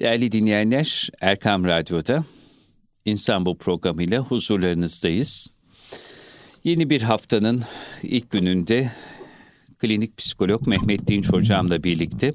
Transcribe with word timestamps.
Değerli 0.00 0.32
dinleyenler, 0.32 1.10
Erkam 1.20 1.64
Radyo'da 1.64 2.24
İnsan 3.04 3.46
Bu 3.46 3.58
programıyla 3.58 4.20
huzurlarınızdayız. 4.20 5.48
Yeni 6.64 6.90
bir 6.90 7.02
haftanın 7.02 7.62
ilk 8.02 8.30
gününde 8.30 8.92
klinik 9.78 10.16
psikolog 10.16 10.66
Mehmet 10.66 11.06
Dinç 11.06 11.28
hocamla 11.28 11.84
birlikte 11.84 12.32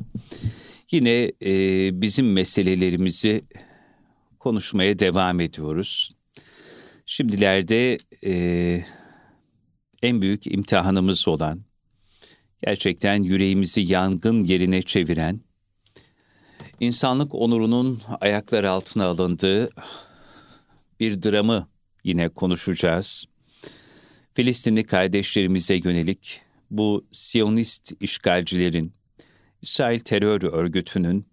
yine 0.91 1.31
e, 1.45 1.51
bizim 2.01 2.33
meselelerimizi 2.33 3.42
konuşmaya 4.39 4.99
devam 4.99 5.39
ediyoruz. 5.39 6.09
Şimdilerde 7.05 7.97
e, 8.25 8.85
en 10.03 10.21
büyük 10.21 10.47
imtihanımız 10.47 11.28
olan, 11.28 11.62
gerçekten 12.65 13.23
yüreğimizi 13.23 13.81
yangın 13.81 14.43
yerine 14.43 14.81
çeviren, 14.81 15.39
insanlık 16.81 17.35
onurunun 17.35 18.02
ayaklar 18.21 18.63
altına 18.63 19.05
alındığı 19.05 19.70
bir 20.99 21.23
dramı 21.23 21.67
yine 22.03 22.30
konuşacağız. 22.30 23.26
Filistinli 24.34 24.84
kardeşlerimize 24.84 25.75
yönelik 25.75 26.41
bu 26.72 27.05
Siyonist 27.12 27.91
işgalcilerin, 27.99 28.94
İsrail 29.62 29.99
terör 29.99 30.44
örgütünün 30.44 31.25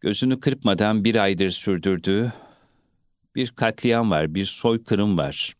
gözünü 0.00 0.40
kırpmadan 0.40 1.04
bir 1.04 1.16
aydır 1.16 1.50
sürdürdüğü 1.50 2.32
bir 3.34 3.48
katliam 3.48 4.10
var, 4.10 4.34
bir 4.34 4.44
soykırım 4.44 5.18
var. 5.18 5.54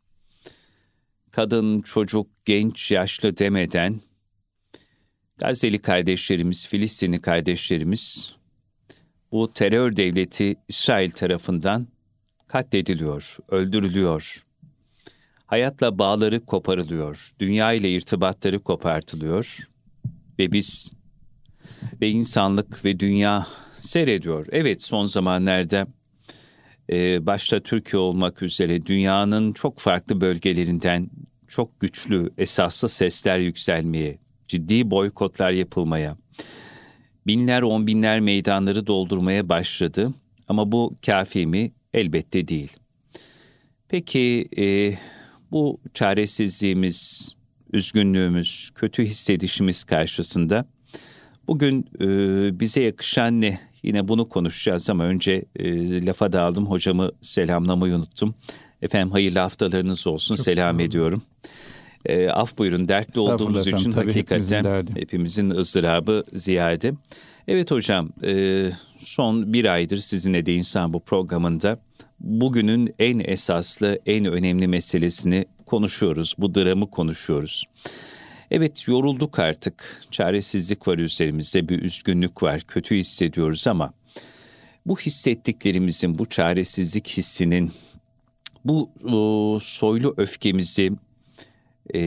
Kadın, 1.30 1.80
çocuk, 1.80 2.26
genç, 2.44 2.90
yaşlı 2.90 3.36
demeden 3.36 4.00
Gazze'li 5.36 5.78
kardeşlerimiz, 5.78 6.68
Filistinli 6.68 7.20
kardeşlerimiz 7.20 8.34
bu 9.34 9.52
terör 9.52 9.96
devleti 9.96 10.56
İsrail 10.68 11.10
tarafından 11.10 11.86
katlediliyor, 12.46 13.36
öldürülüyor. 13.48 14.44
Hayatla 15.46 15.98
bağları 15.98 16.44
koparılıyor, 16.44 17.34
dünya 17.40 17.72
ile 17.72 17.90
irtibatları 17.90 18.58
kopartılıyor 18.58 19.58
ve 20.38 20.52
biz 20.52 20.92
ve 22.00 22.08
insanlık 22.08 22.84
ve 22.84 23.00
dünya 23.00 23.46
seyrediyor. 23.76 24.46
Evet 24.52 24.82
son 24.82 25.06
zamanlarda 25.06 25.86
e, 26.90 27.26
başta 27.26 27.60
Türkiye 27.60 28.00
olmak 28.00 28.42
üzere 28.42 28.86
dünyanın 28.86 29.52
çok 29.52 29.78
farklı 29.78 30.20
bölgelerinden 30.20 31.10
çok 31.48 31.80
güçlü, 31.80 32.30
esaslı 32.38 32.88
sesler 32.88 33.38
yükselmeye, 33.38 34.18
ciddi 34.48 34.90
boykotlar 34.90 35.50
yapılmaya, 35.50 36.16
binler 37.26 37.62
on 37.62 37.86
binler 37.86 38.20
meydanları 38.20 38.86
doldurmaya 38.86 39.48
başladı. 39.48 40.14
Ama 40.48 40.72
bu 40.72 40.94
kafi 41.06 41.46
mi? 41.46 41.72
Elbette 41.94 42.48
değil. 42.48 42.72
Peki 43.88 44.48
e, 44.58 44.94
bu 45.50 45.80
çaresizliğimiz, 45.94 47.28
üzgünlüğümüz, 47.72 48.70
kötü 48.74 49.04
hissedişimiz 49.04 49.84
karşısında 49.84 50.66
bugün 51.46 51.86
e, 52.00 52.06
bize 52.60 52.82
yakışan 52.82 53.40
ne? 53.40 53.60
Yine 53.82 54.08
bunu 54.08 54.28
konuşacağız 54.28 54.90
ama 54.90 55.04
önce 55.04 55.44
e, 55.56 56.06
lafa 56.06 56.32
dağıldım. 56.32 56.66
Hocamı 56.66 57.10
selamlamayı 57.22 57.94
unuttum. 57.94 58.34
Efendim 58.82 59.10
hayırlı 59.10 59.38
haftalarınız 59.38 60.06
olsun. 60.06 60.36
Çok 60.36 60.44
Selam 60.44 60.80
ediyorum. 60.80 61.22
E, 62.06 62.28
af 62.30 62.58
buyurun 62.58 62.88
dertli 62.88 63.20
olduğumuz 63.20 63.66
efendim, 63.66 63.90
için 63.90 63.92
hakikaten 63.92 64.64
hepimizin, 64.64 65.00
hepimizin 65.00 65.50
ızdırabı 65.50 66.24
ziyade. 66.32 66.92
Evet 67.48 67.70
hocam 67.70 68.10
e, 68.24 68.70
son 68.98 69.52
bir 69.52 69.64
aydır 69.64 69.96
sizinle 69.96 70.46
de 70.46 70.54
insan 70.54 70.92
bu 70.92 71.00
programında 71.00 71.78
bugünün 72.20 72.94
en 72.98 73.18
esaslı, 73.18 73.98
en 74.06 74.24
önemli 74.24 74.68
meselesini 74.68 75.44
konuşuyoruz. 75.66 76.34
Bu 76.38 76.54
dramı 76.54 76.90
konuşuyoruz. 76.90 77.64
Evet 78.50 78.88
yorulduk 78.88 79.38
artık. 79.38 80.02
Çaresizlik 80.10 80.88
var 80.88 80.98
üzerimizde, 80.98 81.68
bir 81.68 81.82
üzgünlük 81.82 82.42
var, 82.42 82.60
kötü 82.60 82.96
hissediyoruz 82.96 83.66
ama 83.66 83.92
bu 84.86 84.98
hissettiklerimizin, 84.98 86.18
bu 86.18 86.26
çaresizlik 86.26 87.08
hissinin, 87.08 87.72
bu 88.64 88.90
o, 89.04 89.58
soylu 89.62 90.14
öfkemizi 90.16 90.92
e, 91.94 92.00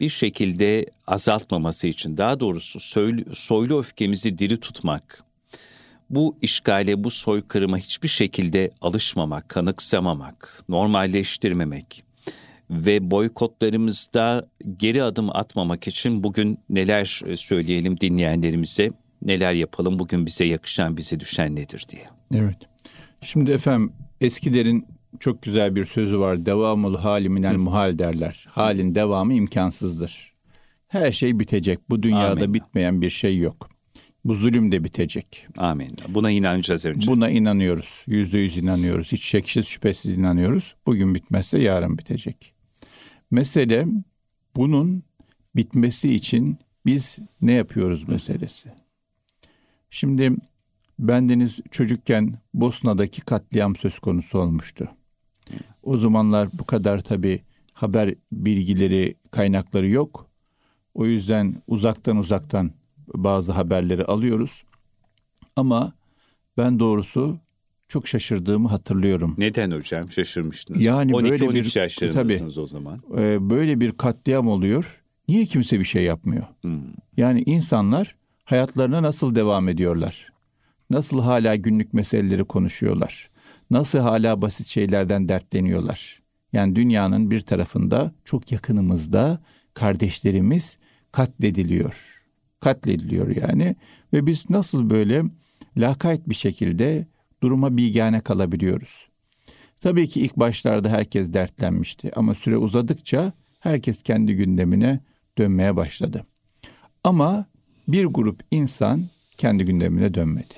bir 0.00 0.08
şekilde 0.08 0.86
azaltmaması 1.06 1.88
için, 1.88 2.16
daha 2.16 2.40
doğrusu 2.40 2.80
soylu, 2.80 3.34
soylu 3.34 3.78
öfkemizi 3.78 4.38
diri 4.38 4.60
tutmak, 4.60 5.24
bu 6.10 6.36
işgale, 6.42 7.04
bu 7.04 7.10
soykırıma 7.10 7.78
hiçbir 7.78 8.08
şekilde 8.08 8.70
alışmamak, 8.80 9.48
kanıksamamak, 9.48 10.64
normalleştirmemek 10.68 12.04
ve 12.70 13.10
boykotlarımızda 13.10 14.48
geri 14.76 15.02
adım 15.02 15.36
atmamak 15.36 15.88
için 15.88 16.24
bugün 16.24 16.58
neler 16.70 17.20
e, 17.26 17.36
söyleyelim 17.36 18.00
dinleyenlerimize, 18.00 18.90
neler 19.22 19.52
yapalım, 19.52 19.98
bugün 19.98 20.26
bize 20.26 20.44
yakışan, 20.44 20.96
bize 20.96 21.20
düşen 21.20 21.56
nedir 21.56 21.86
diye. 21.88 22.06
Evet. 22.34 22.56
Şimdi 23.20 23.50
efendim 23.50 23.92
eskilerin 24.20 24.86
çok 25.20 25.42
güzel 25.42 25.76
bir 25.76 25.84
sözü 25.84 26.18
var. 26.18 26.46
Devamul 26.46 26.96
hali 26.96 27.28
minel 27.28 27.56
muhal 27.56 27.98
derler. 27.98 28.46
Halin 28.48 28.94
devamı 28.94 29.34
imkansızdır. 29.34 30.32
Her 30.88 31.12
şey 31.12 31.40
bitecek. 31.40 31.78
Bu 31.90 32.02
dünyada 32.02 32.44
Amin. 32.44 32.54
bitmeyen 32.54 33.02
bir 33.02 33.10
şey 33.10 33.38
yok. 33.38 33.68
Bu 34.24 34.34
zulüm 34.34 34.72
de 34.72 34.84
bitecek. 34.84 35.46
Amin. 35.56 35.88
Buna 36.08 36.30
inanacağız 36.30 36.84
önce. 36.84 37.06
Buna 37.06 37.30
inanıyoruz. 37.30 38.02
Yüzde 38.06 38.38
yüz 38.38 38.56
inanıyoruz. 38.56 39.12
Hiç 39.12 39.24
şeksiz 39.24 39.66
şüphesiz 39.66 40.18
inanıyoruz. 40.18 40.74
Bugün 40.86 41.14
bitmezse 41.14 41.58
yarın 41.58 41.98
bitecek. 41.98 42.54
Mesele 43.30 43.86
bunun 44.56 45.02
bitmesi 45.56 46.14
için 46.14 46.58
biz 46.86 47.18
ne 47.40 47.52
yapıyoruz 47.52 48.08
meselesi. 48.08 48.68
Şimdi 49.90 50.32
bendeniz 50.98 51.60
çocukken 51.70 52.34
Bosna'daki 52.54 53.20
katliam 53.20 53.76
söz 53.76 53.98
konusu 53.98 54.38
olmuştu. 54.38 54.88
O 55.82 55.98
zamanlar 55.98 56.48
bu 56.52 56.66
kadar 56.66 57.00
tabi 57.00 57.42
haber 57.72 58.14
bilgileri, 58.32 59.14
kaynakları 59.30 59.88
yok. 59.88 60.30
O 60.94 61.06
yüzden 61.06 61.54
uzaktan 61.66 62.16
uzaktan 62.16 62.70
bazı 63.14 63.52
haberleri 63.52 64.04
alıyoruz. 64.04 64.64
Ama 65.56 65.92
ben 66.58 66.78
doğrusu 66.78 67.38
çok 67.88 68.08
şaşırdığımı 68.08 68.68
hatırlıyorum. 68.68 69.34
Neden 69.38 69.70
hocam 69.70 70.12
şaşırmıştınız? 70.12 70.82
Yani 70.82 71.14
12 71.14 71.30
böyle 71.30 71.44
13 71.44 71.76
bir 71.76 71.80
yaşlarındasınız 71.80 72.58
o 72.58 72.66
zaman. 72.66 73.02
E, 73.18 73.50
böyle 73.50 73.80
bir 73.80 73.92
katliam 73.92 74.48
oluyor. 74.48 75.02
Niye 75.28 75.44
kimse 75.44 75.80
bir 75.80 75.84
şey 75.84 76.04
yapmıyor? 76.04 76.44
Hmm. 76.60 76.80
Yani 77.16 77.42
insanlar 77.46 78.16
hayatlarına 78.44 79.02
nasıl 79.02 79.34
devam 79.34 79.68
ediyorlar? 79.68 80.32
Nasıl 80.90 81.20
hala 81.20 81.56
günlük 81.56 81.94
meseleleri 81.94 82.44
konuşuyorlar? 82.44 83.30
Nasıl 83.70 83.98
hala 83.98 84.42
basit 84.42 84.66
şeylerden 84.66 85.28
dertleniyorlar? 85.28 86.22
Yani 86.52 86.76
dünyanın 86.76 87.30
bir 87.30 87.40
tarafında 87.40 88.12
çok 88.24 88.52
yakınımızda 88.52 89.42
kardeşlerimiz 89.74 90.78
katlediliyor. 91.12 92.24
Katlediliyor 92.60 93.36
yani 93.36 93.76
ve 94.12 94.26
biz 94.26 94.50
nasıl 94.50 94.90
böyle 94.90 95.22
lakayt 95.76 96.28
bir 96.28 96.34
şekilde 96.34 97.06
duruma 97.42 97.76
bilgane 97.76 98.20
kalabiliyoruz. 98.20 99.08
Tabii 99.80 100.08
ki 100.08 100.20
ilk 100.20 100.36
başlarda 100.36 100.88
herkes 100.88 101.32
dertlenmişti 101.32 102.10
ama 102.16 102.34
süre 102.34 102.56
uzadıkça 102.56 103.32
herkes 103.60 104.02
kendi 104.02 104.34
gündemine 104.34 105.00
dönmeye 105.38 105.76
başladı. 105.76 106.26
Ama 107.04 107.46
bir 107.88 108.04
grup 108.04 108.40
insan 108.50 109.08
kendi 109.38 109.64
gündemine 109.64 110.14
dönmedi. 110.14 110.54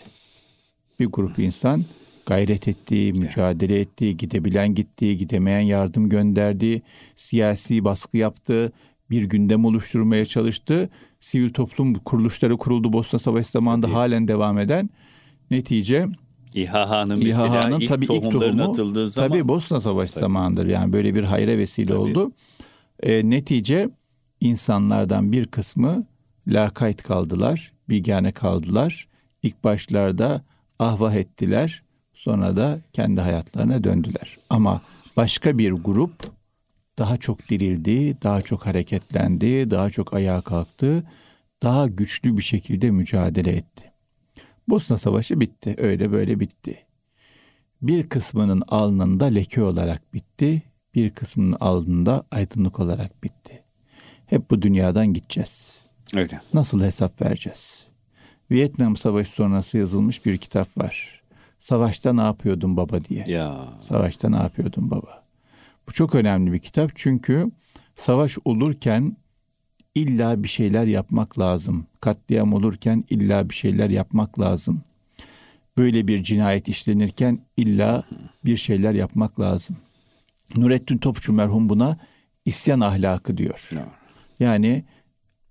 Bir 1.00 1.06
grup 1.06 1.38
insan 1.38 1.84
gayret 2.26 2.68
etti, 2.68 3.12
mücadele 3.12 3.80
etti, 3.80 4.16
gidebilen 4.16 4.74
gitti, 4.74 5.16
gidemeyen 5.16 5.60
yardım 5.60 6.08
gönderdi, 6.08 6.82
siyasi 7.16 7.84
baskı 7.84 8.16
yaptı, 8.18 8.72
bir 9.10 9.22
gündem 9.22 9.64
oluşturmaya 9.64 10.26
çalıştı. 10.26 10.90
Sivil 11.20 11.52
toplum 11.52 11.94
kuruluşları 11.94 12.56
kuruldu 12.56 12.92
Bosna 12.92 13.18
Savaşı 13.18 13.50
zamanında 13.50 13.86
Tabii. 13.86 13.94
halen 13.94 14.28
devam 14.28 14.58
eden. 14.58 14.90
Netice 15.50 16.06
İHA'nın 16.54 17.20
İHA'nın 17.20 17.80
ilk 17.80 17.88
tabii 17.88 18.04
ilk 18.04 18.32
tohumu 18.32 18.62
atıldığı 18.62 19.08
zaman. 19.08 19.30
Tabii 19.30 19.48
Bosna 19.48 19.80
Savaşı 19.80 20.14
tabii. 20.14 20.20
zamanıdır. 20.20 20.66
Yani 20.66 20.92
böyle 20.92 21.14
bir 21.14 21.24
hayra 21.24 21.58
vesile 21.58 21.86
tabii. 21.86 21.98
oldu. 21.98 22.32
E, 23.02 23.30
netice 23.30 23.88
insanlardan 24.40 25.32
bir 25.32 25.44
kısmı 25.44 26.06
lakayt 26.46 27.02
kaldılar, 27.02 27.72
bilgane 27.88 28.32
kaldılar. 28.32 29.08
İlk 29.42 29.64
başlarda 29.64 30.44
ahvah 30.78 31.14
ettiler. 31.14 31.82
Sonra 32.24 32.56
da 32.56 32.78
kendi 32.92 33.20
hayatlarına 33.20 33.84
döndüler. 33.84 34.36
Ama 34.50 34.82
başka 35.16 35.58
bir 35.58 35.72
grup 35.72 36.32
daha 36.98 37.16
çok 37.16 37.48
dirildi, 37.48 38.22
daha 38.22 38.42
çok 38.42 38.66
hareketlendi, 38.66 39.70
daha 39.70 39.90
çok 39.90 40.14
ayağa 40.14 40.40
kalktı, 40.40 41.04
daha 41.62 41.86
güçlü 41.86 42.36
bir 42.36 42.42
şekilde 42.42 42.90
mücadele 42.90 43.50
etti. 43.50 43.92
Bosna 44.68 44.98
Savaşı 44.98 45.40
bitti. 45.40 45.74
Öyle 45.78 46.12
böyle 46.12 46.40
bitti. 46.40 46.86
Bir 47.82 48.08
kısmının 48.08 48.62
alnında 48.68 49.24
leke 49.24 49.62
olarak 49.62 50.14
bitti. 50.14 50.62
Bir 50.94 51.10
kısmının 51.10 51.56
alnında 51.60 52.24
aydınlık 52.30 52.80
olarak 52.80 53.24
bitti. 53.24 53.62
Hep 54.26 54.50
bu 54.50 54.62
dünyadan 54.62 55.12
gideceğiz. 55.12 55.78
Öyle. 56.14 56.40
Nasıl 56.54 56.82
hesap 56.82 57.22
vereceğiz? 57.22 57.84
Vietnam 58.50 58.96
Savaşı 58.96 59.30
sonrası 59.30 59.78
yazılmış 59.78 60.26
bir 60.26 60.38
kitap 60.38 60.78
var. 60.78 61.23
Savaşta 61.64 62.12
ne 62.12 62.20
yapıyordun 62.20 62.76
baba 62.76 63.04
diye. 63.04 63.24
Ya. 63.28 63.68
Savaşta 63.80 64.28
ne 64.28 64.36
yapıyordun 64.36 64.90
baba? 64.90 65.24
Bu 65.88 65.92
çok 65.92 66.14
önemli 66.14 66.52
bir 66.52 66.58
kitap 66.58 66.90
çünkü 66.94 67.50
savaş 67.96 68.38
olurken 68.44 69.16
illa 69.94 70.42
bir 70.42 70.48
şeyler 70.48 70.86
yapmak 70.86 71.38
lazım. 71.38 71.86
Katliam 72.00 72.52
olurken 72.52 73.04
illa 73.10 73.50
bir 73.50 73.54
şeyler 73.54 73.90
yapmak 73.90 74.40
lazım. 74.40 74.82
Böyle 75.76 76.08
bir 76.08 76.22
cinayet 76.22 76.68
işlenirken 76.68 77.38
illa 77.56 78.02
bir 78.44 78.56
şeyler 78.56 78.92
yapmak 78.92 79.40
lazım. 79.40 79.76
Nurettin 80.56 80.98
Topçu 80.98 81.32
merhum 81.32 81.68
buna 81.68 81.98
isyan 82.44 82.80
ahlakı 82.80 83.36
diyor. 83.36 83.70
Yani 84.40 84.84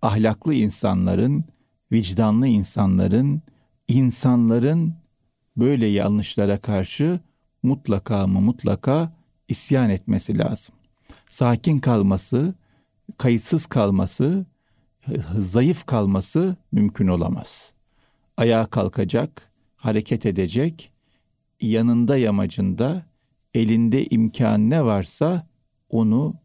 ahlaklı 0.01 0.53
insanların, 0.53 1.45
vicdanlı 1.91 2.47
insanların, 2.47 3.41
insanların 3.87 5.02
böyle 5.57 5.85
yanlışlara 5.85 6.57
karşı 6.57 7.19
mutlaka 7.63 8.17
ama 8.17 8.39
mutlaka 8.39 9.13
isyan 9.47 9.89
etmesi 9.89 10.37
lazım. 10.37 10.75
Sakin 11.29 11.79
kalması, 11.79 12.53
kayıtsız 13.17 13.65
kalması, 13.65 14.45
zayıf 15.37 15.85
kalması 15.85 16.55
mümkün 16.71 17.07
olamaz. 17.07 17.71
Ayağa 18.37 18.65
kalkacak, 18.65 19.51
hareket 19.75 20.25
edecek, 20.25 20.91
yanında 21.61 22.17
yamacında 22.17 23.05
elinde 23.53 24.05
imkan 24.05 24.69
ne 24.69 24.85
varsa 24.85 25.47
onu 25.89 26.35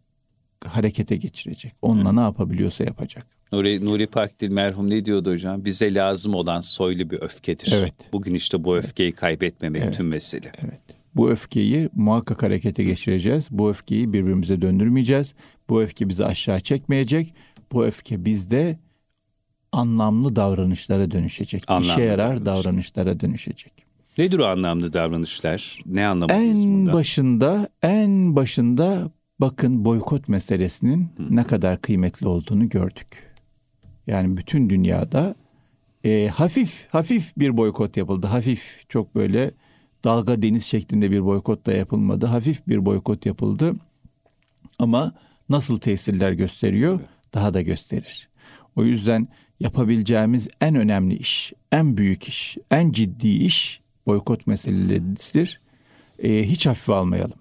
harekete 0.65 1.17
geçirecek. 1.17 1.73
Onunla 1.83 2.13
ne 2.13 2.21
yapabiliyorsa 2.21 2.85
yapacak. 2.85 3.38
Nuri, 3.53 3.85
Nuri 3.85 4.07
Pakdil 4.07 4.51
merhum 4.51 4.91
ne 4.91 5.05
diyordu 5.05 5.33
hocam? 5.33 5.65
Bize 5.65 5.95
lazım 5.95 6.35
olan 6.35 6.61
soylu 6.61 7.11
bir 7.11 7.23
öfkedir. 7.23 7.73
Evet. 7.77 7.95
Bugün 8.13 8.35
işte 8.35 8.65
bu 8.65 8.77
öfkeyi 8.77 9.13
kaybetmemek 9.13 9.83
Evet. 9.83 9.95
tüm 9.97 10.09
mesele. 10.09 10.53
Evet. 10.65 10.81
Bu 11.15 11.31
öfkeyi 11.31 11.89
muhakkak 11.95 12.43
harekete 12.43 12.85
geçireceğiz. 12.85 13.49
Bu 13.51 13.71
öfkeyi 13.71 14.13
birbirimize 14.13 14.63
döndürmeyeceğiz. 14.63 15.35
Bu 15.69 15.83
öfke 15.83 16.09
bizi 16.09 16.25
aşağı 16.25 16.61
çekmeyecek. 16.61 17.35
Bu 17.73 17.85
öfke 17.87 18.25
bizde 18.25 18.79
anlamlı 19.73 20.37
davranışlara 20.37 21.11
dönüşecek. 21.11 21.65
Anlamlı 21.69 21.87
İşe 21.93 22.03
yarar 22.03 22.19
davranışlar. 22.47 22.65
davranışlara 22.65 23.21
dönüşecek. 23.21 23.73
Nedir 24.19 24.39
o 24.39 24.45
anlamlı 24.47 24.93
davranışlar? 24.93 25.79
Ne 25.87 26.07
anlamalıyız 26.07 26.65
En 26.65 26.69
bundan? 26.73 26.95
başında, 26.95 27.69
en 27.83 28.37
başında 28.37 29.11
bakın 29.41 29.85
boykot 29.85 30.29
meselesinin 30.29 31.09
ne 31.31 31.45
kadar 31.45 31.81
kıymetli 31.81 32.27
olduğunu 32.29 32.69
gördük. 32.69 33.28
Yani 34.09 34.37
bütün 34.37 34.71
dünyada 34.71 35.35
e, 36.05 36.29
hafif 36.29 36.89
hafif 36.91 37.37
bir 37.37 37.57
boykot 37.57 37.97
yapıldı. 37.97 38.27
Hafif 38.27 38.85
çok 38.89 39.15
böyle 39.15 39.51
dalga 40.05 40.43
deniz 40.43 40.65
şeklinde 40.65 41.11
bir 41.11 41.25
boykot 41.25 41.67
da 41.67 41.73
yapılmadı. 41.73 42.27
Hafif 42.27 42.69
bir 42.69 42.87
boykot 42.87 43.27
yapıldı. 43.27 43.75
Ama 44.79 45.13
nasıl 45.49 45.79
tesirler 45.79 46.33
gösteriyor? 46.33 47.01
Daha 47.35 47.55
da 47.55 47.63
gösterir. 47.63 48.29
O 48.77 48.85
yüzden 48.85 49.29
yapabileceğimiz 49.61 50.49
en 50.61 50.75
önemli 50.75 51.17
iş, 51.17 51.53
en 51.73 51.97
büyük 51.97 52.25
iş, 52.25 52.57
en 52.71 52.93
ciddi 52.93 53.29
iş 53.29 53.81
boykot 54.07 54.47
meseleleridir. 54.47 55.61
E, 56.19 56.51
hiç 56.51 56.67
hafife 56.67 56.95
almayalım. 56.95 57.39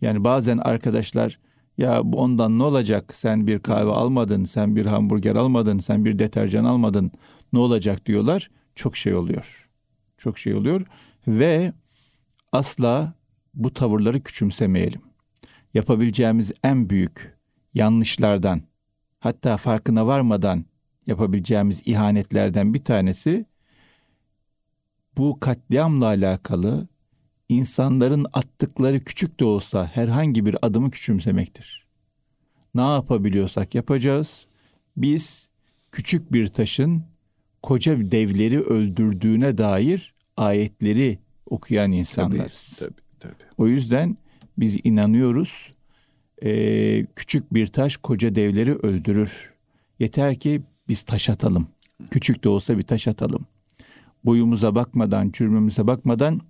Yani 0.00 0.24
bazen 0.24 0.58
arkadaşlar 0.58 1.38
ya 1.78 2.02
ondan 2.02 2.58
ne 2.58 2.62
olacak? 2.62 3.16
Sen 3.16 3.46
bir 3.46 3.58
kahve 3.58 3.90
almadın, 3.90 4.44
sen 4.44 4.76
bir 4.76 4.86
hamburger 4.86 5.34
almadın, 5.34 5.78
sen 5.78 6.04
bir 6.04 6.18
deterjan 6.18 6.64
almadın. 6.64 7.12
Ne 7.52 7.58
olacak 7.58 8.06
diyorlar. 8.06 8.50
Çok 8.74 8.96
şey 8.96 9.14
oluyor. 9.14 9.70
Çok 10.16 10.38
şey 10.38 10.54
oluyor 10.54 10.86
ve 11.28 11.72
asla 12.52 13.12
bu 13.54 13.74
tavırları 13.74 14.22
küçümsemeyelim. 14.22 15.00
Yapabileceğimiz 15.74 16.52
en 16.64 16.90
büyük 16.90 17.38
yanlışlardan 17.74 18.62
hatta 19.20 19.56
farkına 19.56 20.06
varmadan 20.06 20.64
yapabileceğimiz 21.06 21.82
ihanetlerden 21.84 22.74
bir 22.74 22.84
tanesi 22.84 23.46
bu 25.16 25.40
katliamla 25.40 26.06
alakalı 26.06 26.88
insanların 27.48 28.26
attıkları 28.32 29.04
küçük 29.04 29.40
de 29.40 29.44
olsa 29.44 29.86
herhangi 29.86 30.46
bir 30.46 30.56
adımı 30.62 30.90
küçümsemektir. 30.90 31.86
Ne 32.74 32.80
yapabiliyorsak 32.80 33.74
yapacağız. 33.74 34.46
Biz 34.96 35.48
küçük 35.92 36.32
bir 36.32 36.46
taşın 36.46 37.04
koca 37.62 38.10
devleri 38.10 38.60
öldürdüğüne 38.60 39.58
dair 39.58 40.14
ayetleri 40.36 41.18
okuyan 41.46 41.92
insanlarız. 41.92 42.76
Tabii, 42.78 42.92
tabii. 43.20 43.34
O 43.58 43.66
yüzden 43.66 44.16
biz 44.58 44.78
inanıyoruz. 44.84 45.74
Ee, 46.42 47.06
küçük 47.16 47.54
bir 47.54 47.66
taş 47.66 47.96
koca 47.96 48.34
devleri 48.34 48.74
öldürür. 48.74 49.54
Yeter 49.98 50.38
ki 50.38 50.62
biz 50.88 51.02
taş 51.02 51.28
atalım. 51.28 51.68
Küçük 52.10 52.44
de 52.44 52.48
olsa 52.48 52.78
bir 52.78 52.82
taş 52.82 53.08
atalım. 53.08 53.46
Boyumuza 54.24 54.74
bakmadan, 54.74 55.30
cürmümüze 55.30 55.86
bakmadan 55.86 56.40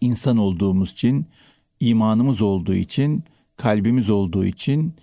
insan 0.00 0.36
olduğumuz 0.36 0.92
için, 0.92 1.26
imanımız 1.80 2.40
olduğu 2.40 2.74
için, 2.74 3.24
kalbimiz 3.56 4.10
olduğu 4.10 4.44
için, 4.44 4.94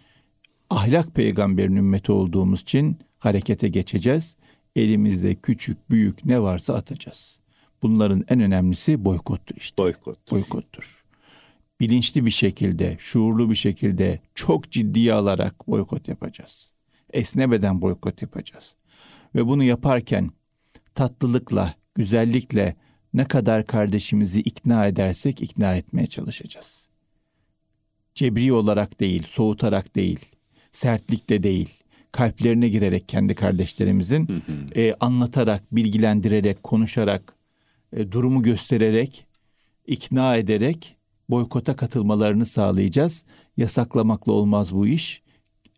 ahlak 0.70 1.16
peygamberin 1.16 1.76
ümmeti 1.76 2.12
olduğumuz 2.12 2.62
için 2.62 2.98
harekete 3.20 3.68
geçeceğiz. 3.68 4.36
Elimizde 4.76 5.36
küçük, 5.36 5.90
büyük 5.90 6.26
ne 6.26 6.42
varsa 6.42 6.74
atacağız. 6.74 7.40
Bunların 7.82 8.24
en 8.28 8.40
önemlisi 8.40 9.06
boykottur 9.06 9.56
işte. 9.56 9.84
Boykot. 9.84 10.32
Boykottur. 10.32 11.04
Bilinçli 11.80 12.26
bir 12.26 12.32
şekilde, 12.32 12.96
şuurlu 13.00 13.50
bir 13.50 13.56
şekilde 13.56 14.20
çok 14.36 14.72
ciddiye 14.72 15.14
alarak 15.14 15.68
boykot 15.68 16.08
yapacağız. 16.08 16.72
Esnemeden 17.14 17.82
boykot 17.82 18.22
yapacağız. 18.22 18.76
Ve 19.36 19.48
bunu 19.48 19.64
yaparken 19.64 20.32
tatlılıkla, 20.96 21.74
güzellikle 21.96 22.76
ne 23.18 23.26
kadar 23.26 23.66
kardeşimizi 23.66 24.40
ikna 24.40 24.88
edersek 24.88 25.42
ikna 25.42 25.76
etmeye 25.76 26.08
çalışacağız. 26.08 26.88
Cebri 28.16 28.54
olarak 28.54 29.00
değil, 29.00 29.24
soğutarak 29.30 29.96
değil, 29.96 30.20
sertlikle 30.72 31.44
değil, 31.44 31.70
kalplerine 32.12 32.70
girerek 32.70 33.10
kendi 33.10 33.36
kardeşlerimizin 33.36 34.44
e, 34.76 34.94
anlatarak, 35.00 35.64
bilgilendirerek, 35.72 36.64
konuşarak, 36.64 37.34
e, 37.94 38.12
durumu 38.12 38.44
göstererek, 38.44 39.26
ikna 39.88 40.36
ederek 40.38 40.96
boykota 41.30 41.76
katılmalarını 41.76 42.46
sağlayacağız. 42.46 43.24
Yasaklamakla 43.58 44.32
olmaz 44.32 44.74
bu 44.76 44.88
iş. 44.88 45.22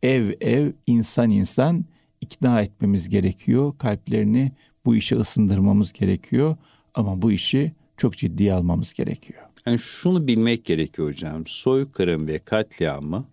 Ev 0.04 0.32
ev, 0.42 0.72
insan 0.88 1.30
insan 1.30 1.86
ikna 2.22 2.62
etmemiz 2.62 3.10
gerekiyor. 3.10 3.78
Kalplerini 3.78 4.52
bu 4.86 4.96
işe 4.96 5.16
ısındırmamız 5.16 5.94
gerekiyor. 5.94 6.58
Ama 7.00 7.22
bu 7.22 7.32
işi 7.32 7.72
çok 7.98 8.18
ciddiye 8.18 8.54
almamız 8.54 8.94
gerekiyor. 8.94 9.40
Yani 9.66 9.80
şunu 9.80 10.28
bilmek 10.28 10.66
gerekiyor 10.66 11.08
hocam. 11.08 11.44
Soykırım 11.48 12.28
ve 12.28 12.40
katliamı 12.40 13.26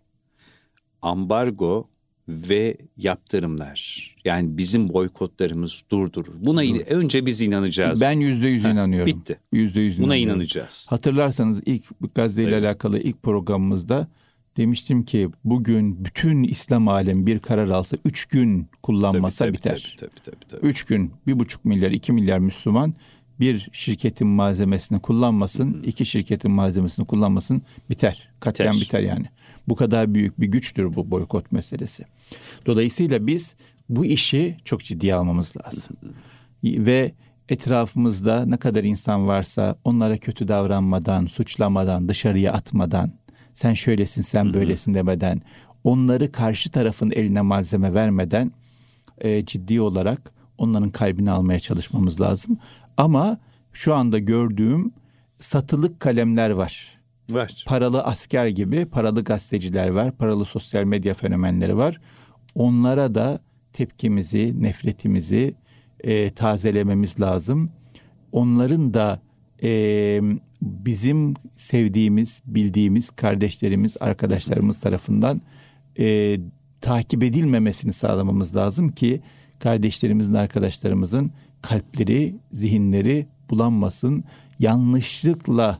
ambargo 1.02 1.88
ve 2.28 2.76
yaptırımlar. 2.96 4.10
Yani 4.24 4.58
bizim 4.58 4.92
boykotlarımız 4.92 5.82
durdurur. 5.90 6.32
Buna 6.38 6.62
in- 6.64 6.86
önce 6.92 7.26
biz 7.26 7.40
inanacağız. 7.40 8.00
Ben 8.00 8.20
yüzde 8.20 8.48
yüz 8.48 8.64
inanıyorum. 8.64 9.06
bitti. 9.06 9.38
Yüzde 9.52 9.80
yüz 9.80 9.98
Buna 9.98 10.06
inanıyorum. 10.16 10.40
inanacağız. 10.40 10.86
Hatırlarsanız 10.90 11.62
ilk 11.66 11.84
Gazze 12.14 12.42
ile 12.42 12.50
Tabii. 12.50 12.66
alakalı 12.66 12.98
ilk 13.00 13.22
programımızda 13.22 14.08
demiştim 14.56 15.02
ki 15.04 15.28
bugün 15.44 16.04
bütün 16.04 16.42
İslam 16.42 16.88
alemi 16.88 17.26
bir 17.26 17.38
karar 17.38 17.68
alsa 17.68 17.96
üç 18.04 18.26
gün 18.26 18.68
kullanmasa 18.82 19.44
Tabii, 19.44 19.58
tabii, 19.58 19.74
biter. 19.76 19.96
Tabii, 20.00 20.10
tabii, 20.10 20.20
tabii, 20.36 20.48
tabii. 20.48 20.66
Üç 20.70 20.84
gün 20.84 21.12
bir 21.26 21.38
buçuk 21.38 21.64
milyar 21.64 21.90
iki 21.90 22.12
milyar 22.12 22.38
Müslüman 22.38 22.94
bir 23.40 23.68
şirketin 23.72 24.26
malzemesini 24.26 25.00
kullanmasın, 25.00 25.82
iki 25.82 26.06
şirketin 26.06 26.50
malzemesini 26.50 27.06
kullanmasın 27.06 27.62
biter. 27.90 28.28
Katliam 28.40 28.74
Biter. 28.74 28.86
biter 28.86 29.00
yani. 29.00 29.26
Bu 29.68 29.76
kadar 29.76 30.14
büyük 30.14 30.40
bir 30.40 30.46
güçtür 30.46 30.94
bu 30.94 31.10
boykot 31.10 31.52
meselesi. 31.52 32.04
Dolayısıyla 32.66 33.26
biz 33.26 33.56
bu 33.88 34.04
işi 34.04 34.56
çok 34.64 34.84
ciddiye 34.84 35.14
almamız 35.14 35.54
lazım. 35.56 35.96
Ve 36.64 37.12
etrafımızda 37.48 38.46
ne 38.46 38.56
kadar 38.56 38.84
insan 38.84 39.26
varsa 39.26 39.76
onlara 39.84 40.16
kötü 40.16 40.48
davranmadan, 40.48 41.26
suçlamadan, 41.26 42.08
dışarıya 42.08 42.52
atmadan, 42.52 43.12
sen 43.54 43.74
şöylesin, 43.74 44.22
sen 44.22 44.54
böylesin 44.54 44.94
demeden, 44.94 45.42
onları 45.84 46.32
karşı 46.32 46.70
tarafın 46.70 47.10
eline 47.10 47.40
malzeme 47.40 47.94
vermeden 47.94 48.52
e, 49.18 49.44
ciddi 49.44 49.80
olarak 49.80 50.32
onların 50.58 50.90
kalbini 50.90 51.30
almaya 51.30 51.60
çalışmamız 51.60 52.20
lazım. 52.20 52.58
Ama 52.96 53.38
şu 53.72 53.94
anda 53.94 54.18
gördüğüm 54.18 54.92
satılık 55.38 56.00
kalemler 56.00 56.50
var. 56.50 56.98
Var. 57.30 57.64
Paralı 57.66 58.02
asker 58.02 58.46
gibi 58.46 58.86
paralı 58.86 59.24
gazeteciler 59.24 59.88
var, 59.88 60.12
paralı 60.12 60.44
sosyal 60.44 60.84
medya 60.84 61.14
fenomenleri 61.14 61.76
var. 61.76 62.00
Onlara 62.54 63.14
da 63.14 63.40
tepkimizi, 63.72 64.62
nefretimizi 64.62 65.54
e, 66.00 66.30
tazelememiz 66.30 67.20
lazım. 67.20 67.70
Onların 68.32 68.94
da 68.94 69.20
e, 69.62 70.20
bizim 70.62 71.34
sevdiğimiz, 71.56 72.42
bildiğimiz 72.46 73.10
kardeşlerimiz, 73.10 73.96
arkadaşlarımız 74.00 74.80
tarafından 74.80 75.42
e, 75.98 76.38
takip 76.80 77.22
edilmemesini 77.22 77.92
sağlamamız 77.92 78.56
lazım 78.56 78.88
ki 78.92 79.20
kardeşlerimizin, 79.58 80.34
arkadaşlarımızın 80.34 81.32
kalpleri, 81.66 82.34
zihinleri 82.52 83.26
bulanmasın. 83.50 84.24
Yanlışlıkla 84.58 85.78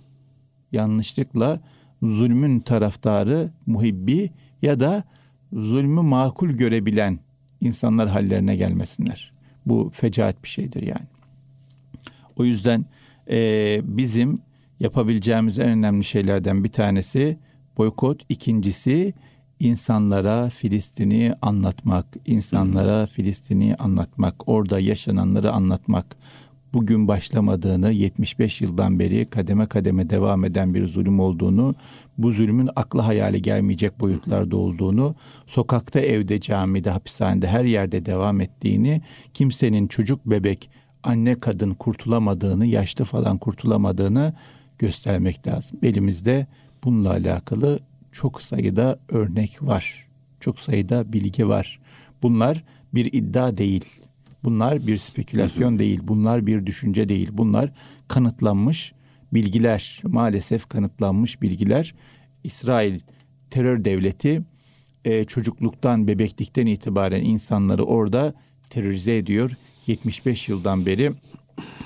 yanlışlıkla 0.73 1.61
zulmün 2.03 2.61
taraftarı, 2.61 3.51
muhibbi 3.67 4.31
ya 4.63 4.81
da 4.81 5.05
zulmü 5.53 6.01
makul 6.03 6.51
görebilen 6.51 7.19
insanlar 7.61 8.09
hallerine 8.09 8.57
gelmesinler. 8.57 9.33
Bu 9.67 9.91
fecaat 9.95 10.43
bir 10.43 10.49
şeydir 10.49 10.83
yani. 10.83 11.07
O 12.37 12.45
yüzden 12.45 12.85
e, 13.31 13.81
bizim 13.85 14.41
yapabileceğimiz 14.81 15.59
en 15.59 15.69
önemli 15.69 16.05
şeylerden 16.05 16.65
bir 16.65 16.69
tanesi 16.69 17.39
boykot, 17.79 18.25
ikincisi 18.29 19.15
insanlara 19.61 20.51
Filistin'i 20.51 21.33
anlatmak, 21.43 22.07
insanlara 22.27 23.07
Filistin'i 23.07 23.75
anlatmak, 23.75 24.49
orada 24.49 24.81
yaşananları 24.81 25.53
anlatmak. 25.53 26.17
Bugün 26.73 27.09
başlamadığını, 27.09 27.93
75 27.93 28.61
yıldan 28.61 28.99
beri 28.99 29.27
kademe 29.27 29.67
kademe 29.67 30.11
devam 30.11 30.45
eden 30.45 30.75
bir 30.75 30.89
zulüm 30.89 31.21
olduğunu, 31.21 31.75
bu 32.19 32.33
zulmün 32.33 32.69
akla 32.77 33.07
hayali 33.07 33.43
gelmeyecek 33.43 34.01
boyutlarda 34.01 34.57
olduğunu, 34.57 35.15
sokakta, 35.47 36.01
evde, 36.01 36.41
camide, 36.41 36.91
hapishanede 36.91 37.49
her 37.49 37.65
yerde 37.65 38.07
devam 38.07 38.41
ettiğini, 38.41 39.03
kimsenin 39.35 39.87
çocuk, 39.87 40.27
bebek, 40.27 40.71
anne, 41.03 41.41
kadın 41.41 41.75
kurtulamadığını, 41.75 42.67
yaşlı 42.67 43.05
falan 43.05 43.39
kurtulamadığını 43.39 44.35
göstermek 44.79 45.47
lazım. 45.47 45.79
Elimizde 45.83 46.47
bununla 46.85 47.11
alakalı 47.11 47.79
çok 48.17 48.43
sayıda 48.43 48.99
örnek 49.09 49.63
var. 49.63 50.07
Çok 50.41 50.59
sayıda 50.59 51.13
bilgi 51.13 51.49
var. 51.49 51.81
Bunlar 52.23 52.65
bir 52.95 53.13
iddia 53.13 53.57
değil. 53.57 53.85
Bunlar 54.45 54.87
bir 54.87 54.99
spekülasyon 54.99 55.79
değil. 55.79 56.01
Bunlar 56.03 56.47
bir 56.47 56.67
düşünce 56.67 57.09
değil. 57.09 57.29
Bunlar 57.33 57.73
kanıtlanmış 58.09 58.93
bilgiler. 59.33 60.01
Maalesef 60.05 60.69
kanıtlanmış 60.69 61.43
bilgiler. 61.43 61.95
İsrail 62.45 63.01
terör 63.51 63.85
devleti 63.85 64.43
e, 65.05 65.25
çocukluktan, 65.25 66.09
bebeklikten 66.09 66.67
itibaren 66.67 67.23
insanları 67.23 67.85
orada 67.85 68.35
terörize 68.71 69.17
ediyor. 69.17 69.51
75 69.87 70.49
yıldan 70.49 70.87
beri 70.87 71.13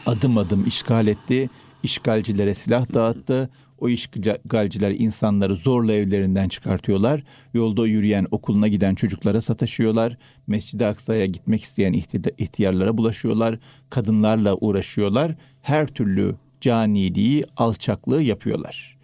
adım 0.06 0.38
adım 0.38 0.66
işgal 0.66 1.06
etti. 1.06 1.50
İşgalcilere 1.82 2.54
silah 2.54 2.94
dağıttı. 2.94 3.50
O 3.80 3.88
işgalciler 3.88 4.90
insanları 4.90 5.56
zorla 5.56 5.92
evlerinden 5.92 6.48
çıkartıyorlar. 6.48 7.22
Yolda 7.54 7.86
yürüyen, 7.86 8.26
okuluna 8.30 8.68
giden 8.68 8.94
çocuklara 8.94 9.40
sataşıyorlar. 9.40 10.16
Mescid-i 10.46 10.86
Aksa'ya 10.86 11.26
gitmek 11.26 11.62
isteyen 11.62 11.92
ihtiyarlara 12.38 12.98
bulaşıyorlar. 12.98 13.58
Kadınlarla 13.90 14.56
uğraşıyorlar. 14.56 15.34
Her 15.62 15.86
türlü 15.86 16.34
caniliği, 16.60 17.44
alçaklığı 17.56 18.22
yapıyorlar. 18.22 18.96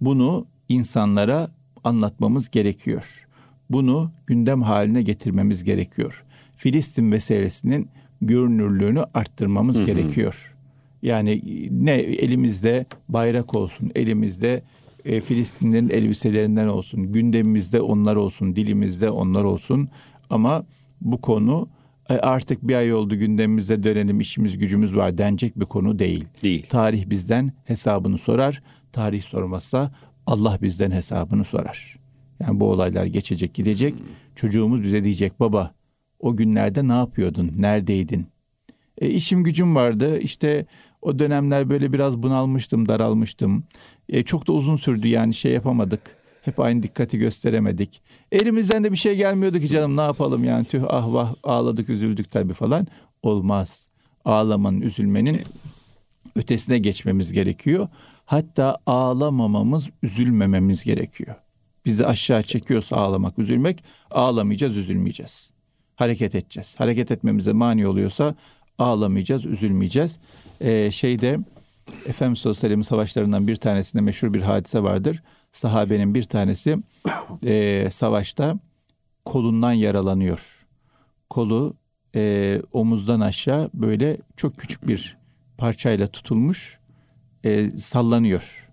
Bunu 0.00 0.46
insanlara 0.68 1.48
anlatmamız 1.84 2.48
gerekiyor. 2.50 3.26
Bunu 3.70 4.12
gündem 4.26 4.62
haline 4.62 5.02
getirmemiz 5.02 5.64
gerekiyor. 5.64 6.24
Filistin 6.56 7.04
meselesinin 7.04 7.88
görünürlüğünü 8.22 9.04
arttırmamız 9.14 9.76
hı 9.76 9.80
hı. 9.80 9.86
gerekiyor. 9.86 10.57
Yani 11.02 11.42
ne 11.70 11.94
elimizde 11.94 12.86
bayrak 13.08 13.54
olsun, 13.54 13.90
elimizde 13.94 14.62
e, 15.04 15.20
Filistinlerin 15.20 15.88
elbiselerinden 15.88 16.66
olsun, 16.66 17.12
gündemimizde 17.12 17.80
onlar 17.80 18.16
olsun, 18.16 18.56
dilimizde 18.56 19.10
onlar 19.10 19.44
olsun. 19.44 19.88
Ama 20.30 20.66
bu 21.00 21.20
konu 21.20 21.68
e, 22.08 22.14
artık 22.14 22.68
bir 22.68 22.74
ay 22.74 22.94
oldu 22.94 23.18
gündemimizde 23.18 23.82
dönelim 23.82 24.20
işimiz 24.20 24.58
gücümüz 24.58 24.96
var 24.96 25.18
denecek 25.18 25.60
bir 25.60 25.64
konu 25.64 25.98
değil. 25.98 26.24
Değil. 26.42 26.66
Tarih 26.68 27.10
bizden 27.10 27.52
hesabını 27.64 28.18
sorar. 28.18 28.62
Tarih 28.92 29.22
sormazsa 29.22 29.92
Allah 30.26 30.58
bizden 30.62 30.90
hesabını 30.90 31.44
sorar. 31.44 31.96
Yani 32.40 32.60
bu 32.60 32.70
olaylar 32.70 33.06
geçecek 33.06 33.54
gidecek. 33.54 33.94
Çocuğumuz 34.34 34.82
bize 34.82 35.04
diyecek 35.04 35.40
baba 35.40 35.74
o 36.18 36.36
günlerde 36.36 36.88
ne 36.88 36.92
yapıyordun? 36.92 37.52
Neredeydin? 37.58 38.26
E, 38.98 39.08
işim 39.08 39.44
gücüm 39.44 39.74
vardı. 39.74 40.18
İşte 40.18 40.66
o 41.02 41.18
dönemler 41.18 41.70
böyle 41.70 41.92
biraz 41.92 42.22
bunalmıştım, 42.22 42.88
daralmıştım. 42.88 43.64
E, 44.08 44.24
çok 44.24 44.46
da 44.46 44.52
uzun 44.52 44.76
sürdü 44.76 45.08
yani 45.08 45.34
şey 45.34 45.52
yapamadık. 45.52 46.00
Hep 46.42 46.60
aynı 46.60 46.82
dikkati 46.82 47.18
gösteremedik. 47.18 48.02
Elimizden 48.32 48.84
de 48.84 48.92
bir 48.92 48.96
şey 48.96 49.16
gelmiyordu 49.16 49.58
ki 49.58 49.68
canım 49.68 49.96
ne 49.96 50.00
yapalım 50.00 50.44
yani 50.44 50.64
tüh 50.64 50.82
ah 50.88 51.12
vah 51.12 51.34
ağladık 51.42 51.88
üzüldük 51.88 52.30
tabii 52.30 52.54
falan. 52.54 52.86
Olmaz. 53.22 53.88
Ağlamanın, 54.24 54.80
üzülmenin 54.80 55.40
ötesine 56.36 56.78
geçmemiz 56.78 57.32
gerekiyor. 57.32 57.88
Hatta 58.24 58.78
ağlamamamız, 58.86 59.88
üzülmememiz 60.02 60.84
gerekiyor. 60.84 61.34
Bizi 61.84 62.06
aşağı 62.06 62.42
çekiyorsa 62.42 62.96
ağlamak, 62.96 63.38
üzülmek, 63.38 63.84
ağlamayacağız, 64.10 64.76
üzülmeyeceğiz. 64.76 65.50
Hareket 65.96 66.34
edeceğiz. 66.34 66.74
Hareket 66.78 67.10
etmemize 67.10 67.52
mani 67.52 67.86
oluyorsa 67.86 68.34
ağlamayacağız, 68.78 69.44
üzülmeyeceğiz. 69.44 70.18
Ee, 70.60 70.90
şeyde 70.90 71.38
Efendimiz 72.06 72.38
sallallahu 72.38 72.66
aleyhi 72.66 72.78
ve 72.80 72.84
savaşlarından 72.84 73.48
bir 73.48 73.56
tanesinde 73.56 74.02
meşhur 74.02 74.34
bir 74.34 74.42
hadise 74.42 74.82
vardır. 74.82 75.22
Sahabenin 75.52 76.14
bir 76.14 76.22
tanesi 76.22 76.78
e, 77.44 77.86
savaşta 77.90 78.58
kolundan 79.24 79.72
yaralanıyor. 79.72 80.66
Kolu 81.30 81.74
e, 82.14 82.62
omuzdan 82.72 83.20
aşağı 83.20 83.70
böyle 83.74 84.18
çok 84.36 84.56
küçük 84.56 84.88
bir 84.88 85.16
parçayla 85.58 86.06
tutulmuş 86.06 86.78
e, 87.44 87.70
sallanıyor. 87.70 88.68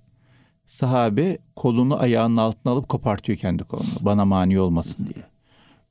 Sahabe 0.65 1.37
kolunu 1.55 1.99
ayağının 1.99 2.37
altına 2.37 2.73
alıp 2.73 2.89
kopartıyor 2.89 3.37
kendi 3.37 3.63
kolunu. 3.63 3.87
Bana 3.99 4.25
mani 4.25 4.59
olmasın 4.59 5.09
diye. 5.13 5.25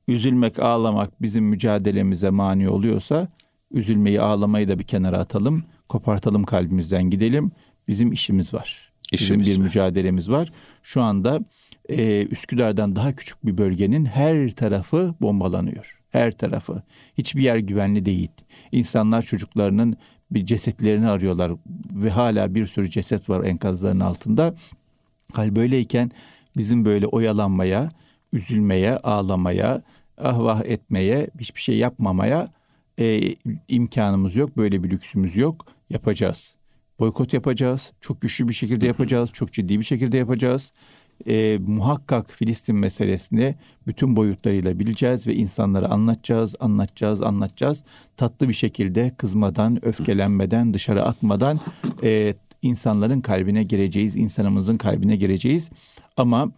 Üzülmek, 0.07 0.59
ağlamak 0.59 1.21
bizim 1.21 1.45
mücadelemize 1.45 2.29
mani 2.29 2.69
oluyorsa 2.69 3.27
Üzülmeyi, 3.71 4.21
ağlamayı 4.21 4.67
da 4.67 4.79
bir 4.79 4.83
kenara 4.83 5.19
atalım. 5.19 5.63
Kopartalım 5.89 6.43
kalbimizden 6.43 7.09
gidelim. 7.09 7.51
Bizim 7.87 8.11
işimiz 8.11 8.53
var. 8.53 8.91
İşimiz 9.11 9.47
Bizim 9.47 9.55
bir 9.55 9.59
var. 9.59 9.65
mücadelemiz 9.65 10.29
var. 10.29 10.51
Şu 10.83 11.01
anda 11.01 11.39
e, 11.89 12.25
Üsküdar'dan 12.25 12.95
daha 12.95 13.15
küçük 13.15 13.45
bir 13.45 13.57
bölgenin 13.57 14.05
her 14.05 14.51
tarafı 14.51 15.15
bombalanıyor. 15.21 15.99
Her 16.09 16.31
tarafı. 16.31 16.83
Hiçbir 17.17 17.41
yer 17.41 17.57
güvenli 17.57 18.05
değil. 18.05 18.31
İnsanlar 18.71 19.21
çocuklarının 19.21 19.97
bir 20.31 20.45
cesetlerini 20.45 21.07
arıyorlar 21.07 21.51
ve 21.91 22.09
hala 22.09 22.55
bir 22.55 22.65
sürü 22.65 22.89
ceset 22.89 23.29
var 23.29 23.43
enkazların 23.43 23.99
altında. 23.99 24.55
Hal 25.33 25.55
böyleyken 25.55 26.11
bizim 26.57 26.85
böyle 26.85 27.07
oyalanmaya, 27.07 27.91
üzülmeye, 28.33 28.97
ağlamaya, 28.97 29.81
ah 30.17 30.39
vah 30.39 30.61
etmeye, 30.65 31.27
hiçbir 31.39 31.61
şey 31.61 31.77
yapmamaya 31.77 32.49
e, 32.99 33.35
imkanımız 33.67 34.35
yok. 34.35 34.57
Böyle 34.57 34.83
bir 34.83 34.89
lüksümüz 34.89 35.35
yok. 35.35 35.65
Yapacağız. 35.89 36.55
Boykot 36.99 37.33
yapacağız. 37.33 37.91
Çok 38.01 38.21
güçlü 38.21 38.47
bir 38.47 38.53
şekilde 38.53 38.87
yapacağız. 38.87 39.29
Çok 39.33 39.53
ciddi 39.53 39.79
bir 39.79 39.85
şekilde 39.85 40.17
yapacağız. 40.17 40.71
E, 41.27 41.57
muhakkak 41.57 42.31
Filistin 42.31 42.75
meselesini 42.75 43.55
bütün 43.87 44.15
boyutlarıyla 44.15 44.79
bileceğiz 44.79 45.27
ve 45.27 45.35
insanlara 45.35 45.87
anlatacağız, 45.87 46.55
anlatacağız, 46.59 47.21
anlatacağız. 47.21 47.83
Tatlı 48.17 48.49
bir 48.49 48.53
şekilde 48.53 49.11
kızmadan, 49.17 49.85
öfkelenmeden, 49.85 50.73
dışarı 50.73 51.03
atmadan 51.03 51.59
e, 52.03 52.35
insanların 52.61 53.21
kalbine 53.21 53.63
gireceğiz, 53.63 54.15
insanımızın 54.15 54.77
kalbine 54.77 55.15
gireceğiz. 55.15 55.69
Ama 56.17 56.51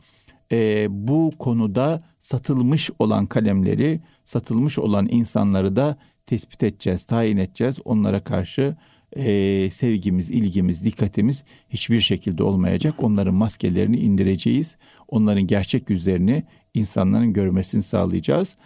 e, 0.51 0.87
bu 0.89 1.33
konuda 1.39 2.01
satılmış 2.19 2.89
olan 2.99 3.25
kalemleri, 3.25 4.01
satılmış 4.25 4.79
olan 4.79 5.07
insanları 5.09 5.75
da 5.75 5.97
tespit 6.27 6.63
edeceğiz, 6.63 7.05
tayin 7.05 7.37
edeceğiz. 7.37 7.79
Onlara 7.85 8.23
karşı 8.23 8.75
e, 9.15 9.69
sevgimiz, 9.69 10.31
ilgimiz, 10.31 10.83
dikkatimiz 10.83 11.43
hiçbir 11.69 12.01
şekilde 12.01 12.43
olmayacak. 12.43 13.03
Onların 13.03 13.35
maskelerini 13.35 13.97
indireceğiz. 13.97 14.77
Onların 15.07 15.47
gerçek 15.47 15.89
yüzlerini 15.89 16.43
insanların 16.73 17.33
görmesini 17.33 17.83
sağlayacağız. 17.83 18.57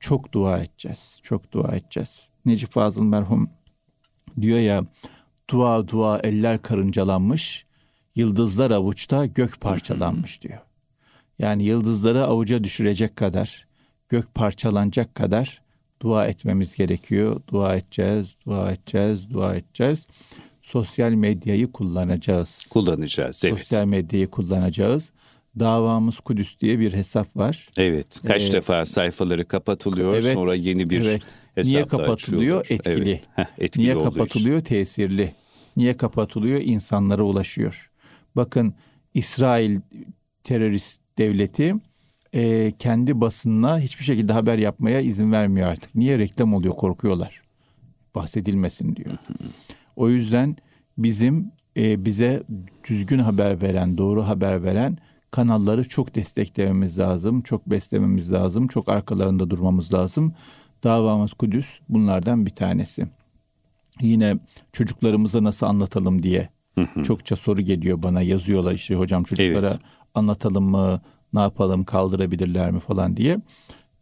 Çok 0.00 0.32
dua 0.32 0.58
edeceğiz. 0.58 1.20
Çok 1.22 1.52
dua 1.52 1.76
edeceğiz. 1.76 2.28
Necip 2.44 2.70
Fazıl 2.70 3.02
merhum 3.02 3.50
diyor 4.40 4.58
ya 4.58 4.84
Dua 5.50 5.88
dua 5.88 6.18
eller 6.18 6.62
karıncalanmış, 6.62 7.66
yıldızlar 8.14 8.70
avuçta 8.70 9.26
gök 9.26 9.60
parçalanmış 9.60 10.42
diyor. 10.42 10.58
Yani 11.38 11.64
yıldızları 11.64 12.24
avuca 12.24 12.64
düşürecek 12.64 13.16
kadar, 13.16 13.66
gök 14.08 14.34
parçalanacak 14.34 15.14
kadar 15.14 15.62
dua 16.02 16.26
etmemiz 16.26 16.74
gerekiyor. 16.74 17.40
Dua 17.52 17.76
edeceğiz, 17.76 18.36
dua 18.46 18.72
edeceğiz, 18.72 19.30
dua 19.30 19.56
edeceğiz. 19.56 20.06
Sosyal 20.62 21.12
medyayı 21.12 21.72
kullanacağız. 21.72 22.66
Kullanacağız, 22.70 23.44
evet. 23.44 23.58
Sosyal 23.58 23.84
medyayı 23.86 24.30
kullanacağız. 24.30 25.12
Davamız 25.58 26.20
Kudüs 26.20 26.58
diye 26.60 26.78
bir 26.78 26.92
hesap 26.92 27.36
var. 27.36 27.68
Evet. 27.78 28.20
Kaç 28.26 28.42
Ee, 28.42 28.52
defa 28.52 28.84
sayfaları 28.84 29.48
kapatılıyor, 29.48 30.14
evet, 30.14 30.34
sonra 30.34 30.54
yeni 30.54 30.90
bir 30.90 31.00
evet. 31.00 31.22
hesapla 31.54 31.70
Niye 31.70 31.86
kapatılıyor? 31.86 32.60
açıyorlar. 32.60 32.90
Etkili. 32.92 33.10
Evet. 33.10 33.24
Heh, 33.36 33.46
etkili 33.58 33.84
Niye 33.84 33.96
olduğu 33.96 34.08
için. 34.08 34.16
kapatılıyor? 34.18 34.60
Tesirli. 34.60 35.34
Niye 35.76 35.96
kapatılıyor? 35.96 36.60
İnsanlara 36.60 37.22
ulaşıyor. 37.22 37.90
Bakın 38.36 38.74
İsrail 39.14 39.80
terörist 40.44 41.00
devleti 41.18 41.74
e, 42.32 42.72
kendi 42.78 43.20
basınına 43.20 43.78
hiçbir 43.80 44.04
şekilde 44.04 44.32
haber 44.32 44.58
yapmaya 44.58 45.00
izin 45.00 45.32
vermiyor 45.32 45.68
artık. 45.68 45.94
Niye 45.94 46.18
reklam 46.18 46.54
oluyor? 46.54 46.74
Korkuyorlar. 46.74 47.42
Bahsedilmesin 48.14 48.96
diyor. 48.96 49.10
O 49.96 50.08
yüzden 50.08 50.56
bizim 50.98 51.52
e, 51.76 52.04
bize 52.04 52.42
düzgün 52.88 53.18
haber 53.18 53.62
veren, 53.62 53.98
doğru 53.98 54.26
haber 54.26 54.62
veren 54.64 54.98
kanalları 55.30 55.88
çok 55.88 56.14
desteklememiz 56.14 56.98
lazım, 56.98 57.42
çok 57.42 57.66
beslememiz 57.70 58.32
lazım, 58.32 58.68
çok 58.68 58.88
arkalarında 58.88 59.50
durmamız 59.50 59.94
lazım. 59.94 60.34
Davamız 60.84 61.32
Kudüs 61.32 61.80
bunlardan 61.88 62.46
bir 62.46 62.50
tanesi. 62.50 63.08
Yine 64.00 64.38
çocuklarımıza 64.72 65.44
nasıl 65.44 65.66
anlatalım 65.66 66.22
diye 66.22 66.48
çokça 67.04 67.36
soru 67.36 67.62
geliyor 67.62 68.02
bana 68.02 68.22
yazıyorlar 68.22 68.74
işte 68.74 68.94
hocam 68.94 69.22
çocuklara 69.22 69.70
Evet. 69.70 69.80
anlatalım 70.14 70.64
mı, 70.70 71.00
ne 71.34 71.40
yapalım, 71.40 71.84
kaldırabilirler 71.84 72.70
mi 72.70 72.80
falan 72.80 73.16
diye. 73.16 73.38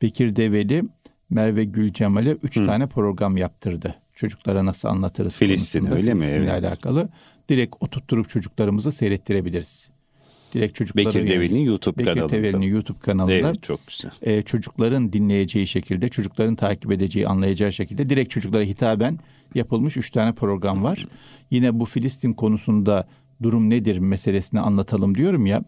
Bekir 0.03 0.37
Develi 0.37 0.83
Merve 1.31 1.65
Gülcemal'e 1.65 2.31
üç 2.43 2.55
tane 2.55 2.87
program 2.87 3.37
yaptırdı. 3.37 3.95
Çocuklara 4.15 4.65
nasıl 4.67 4.89
anlatırız 4.89 5.37
Filistin, 5.37 5.81
konusunda, 5.81 5.99
öyle 5.99 6.15
mi? 6.15 6.21
Filistin'le 6.21 6.43
Evet. 6.43 6.65
alakalı. 6.65 7.09
Direkt 7.49 7.77
oturtturup 7.81 8.29
çocuklarımıza 8.29 8.93
seyrettirebiliriz. 8.93 9.91
Direkt 10.55 10.75
çocuklara 10.75 11.07
Bekir 11.07 11.29
Develi'nin 11.29 11.61
YouTube 11.61 11.99
Bekir 11.99 12.13
kanalında. 12.15 12.33
Develi'nin 12.37 12.67
YouTube 12.67 12.99
kanalında 12.99 13.33
Evet, 13.33 13.63
çok 13.63 13.87
güzel. 13.87 14.11
e, 14.23 14.43
çocukların 14.43 15.13
dinleyeceği 15.13 15.67
şekilde, 15.67 16.09
çocukların 16.09 16.55
takip 16.57 16.93
edeceği, 16.93 17.29
anlayacağı 17.29 17.73
şekilde 17.73 18.09
direkt 18.11 18.31
çocuklara 18.31 18.63
hitaben 18.63 19.19
yapılmış 19.55 19.97
üç 19.97 20.11
tane 20.11 20.33
program 20.33 20.83
var. 20.83 21.07
Yine 21.51 21.81
bu 21.81 21.85
Filistin 21.85 22.33
konusunda 22.33 23.09
durum 23.43 23.71
nedir 23.71 23.99
meselesini 23.99 24.61
anlatalım 24.61 25.15
diyorum 25.15 25.47
ya. 25.47 25.63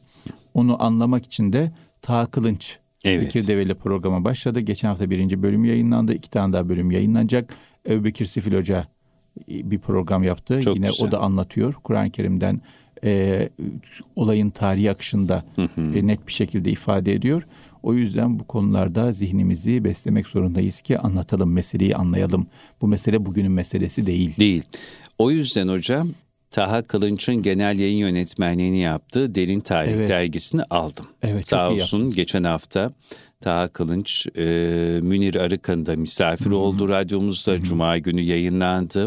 Onu 0.54 0.82
anlamak 0.82 1.26
için 1.26 1.52
de 1.52 1.72
Taha 2.02 2.26
Kılınç 2.26 2.78
Evet. 3.04 3.22
Bekir 3.22 3.46
Develi 3.46 3.74
programa 3.74 4.24
başladı. 4.24 4.60
Geçen 4.60 4.88
hafta 4.88 5.10
birinci 5.10 5.42
bölüm 5.42 5.64
yayınlandı. 5.64 6.14
İki 6.14 6.30
tane 6.30 6.52
daha 6.52 6.68
bölüm 6.68 6.90
yayınlanacak. 6.90 7.54
Ebu 7.88 8.04
Bekir 8.04 8.26
Sifil 8.26 8.56
Hoca 8.56 8.86
e, 9.50 9.70
bir 9.70 9.78
program 9.78 10.22
yaptı. 10.22 10.60
Çok 10.60 10.76
Yine 10.76 10.86
güzel. 10.86 11.08
o 11.08 11.12
da 11.12 11.20
anlatıyor. 11.20 11.74
Kur'an-ı 11.74 12.10
Kerim'den 12.10 12.60
e, 13.04 13.48
olayın 14.16 14.50
tarihi 14.50 14.90
akışında 14.90 15.44
e, 15.94 16.06
net 16.06 16.26
bir 16.26 16.32
şekilde 16.32 16.70
ifade 16.70 17.12
ediyor. 17.12 17.42
O 17.82 17.94
yüzden 17.94 18.38
bu 18.38 18.44
konularda 18.44 19.12
zihnimizi 19.12 19.84
beslemek 19.84 20.26
zorundayız 20.26 20.80
ki 20.80 20.98
anlatalım, 20.98 21.52
meseleyi 21.52 21.96
anlayalım. 21.96 22.46
Bu 22.80 22.88
mesele 22.88 23.26
bugünün 23.26 23.52
meselesi 23.52 24.06
değil. 24.06 24.36
Değil. 24.36 24.62
O 25.18 25.30
yüzden 25.30 25.68
hocam 25.68 26.08
Taha 26.50 26.82
Kılınç'ın 26.82 27.42
genel 27.42 27.78
yayın 27.78 27.98
yönetmenliğini 27.98 28.78
yaptığı 28.80 29.34
Derin 29.34 29.60
Tarih 29.60 29.90
Evet. 29.92 30.08
dergisini 30.08 30.62
aldım. 30.62 31.06
Evet, 31.22 31.48
Sağ 31.48 31.70
olsun 31.70 32.10
geçen 32.14 32.44
hafta 32.44 32.90
Taha 33.40 33.68
Kılınç 33.68 34.26
e, 34.36 34.42
Münir 35.02 35.34
Arıkan'ın 35.34 35.86
da 35.86 35.96
misafir 35.96 36.50
oldu 36.50 36.88
radyomuzda. 36.88 37.58
Cuma 37.58 37.98
günü 37.98 38.20
yayınlandı. 38.20 39.06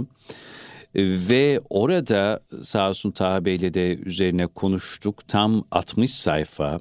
E, 0.95 1.03
Ve 1.29 1.61
orada 1.69 2.39
sağ 2.61 2.89
olsun 2.89 3.11
Taha 3.11 3.45
Bey'le 3.45 3.73
de 3.73 3.95
üzerine 3.95 4.47
konuştuk. 4.47 5.27
Tam 5.27 5.63
60 5.71 6.13
sayfa 6.13 6.79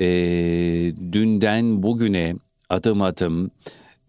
e, 0.00 0.06
dünden 1.12 1.82
bugüne 1.82 2.34
adım 2.70 3.02
adım 3.02 3.50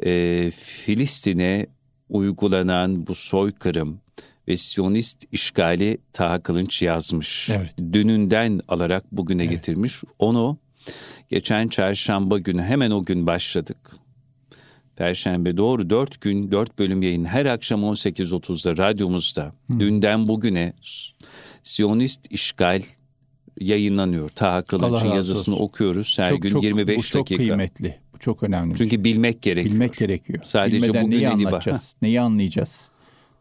e, 0.05 0.51
Filistin'e 0.55 1.65
uygulanan 2.09 3.07
bu 3.07 3.15
soykırım 3.15 3.99
ve 4.47 4.57
Siyonist 4.57 5.23
işgali 5.31 5.97
Taha 6.13 6.39
Kılınç 6.39 6.81
yazmış. 6.81 7.49
Evet. 7.49 7.73
Dününden 7.93 8.61
alarak 8.67 9.11
bugüne 9.11 9.45
getirmiş. 9.45 10.03
Onu 10.19 10.57
geçen 11.29 11.67
çarşamba 11.67 12.39
günü 12.39 12.61
hemen 12.61 12.91
o 12.91 13.03
gün 13.03 13.27
başladık. 13.27 13.77
Perşembe 14.95 15.57
doğru 15.57 15.89
dört 15.89 16.21
gün 16.21 16.51
dört 16.51 16.79
bölüm 16.79 17.01
yayın 17.01 17.25
her 17.25 17.45
akşam 17.45 17.81
18.30'da 17.81 18.77
radyomuzda 18.77 19.53
dünden 19.79 20.27
bugüne 20.27 20.73
Siyonist 21.63 22.31
işgal 22.31 22.81
yayınlanıyor. 23.59 24.29
Taha 24.29 24.61
Kılınç'ın 24.61 25.07
yazısını 25.07 25.55
olsun. 25.55 25.65
okuyoruz 25.65 26.19
her 26.19 26.29
çok, 26.29 26.41
gün 26.41 26.49
çok, 26.49 26.63
25 26.63 26.97
bu 26.97 27.01
çok 27.01 27.21
dakika. 27.21 27.37
kıymetli. 27.37 27.99
Bu 28.13 28.17
çok 28.17 28.43
önemli. 28.43 28.77
Çünkü 28.77 29.03
bilmek 29.03 29.41
gerekiyor. 29.41 29.73
Bilmek 29.75 29.97
gerekiyor. 29.97 30.39
Sadece 30.43 30.77
Bilmeden 30.77 31.05
bugün 31.05 31.17
neyi 31.17 31.29
anlatacağız? 31.29 31.93
Neyi 32.01 32.21
anlayacağız? 32.21 32.89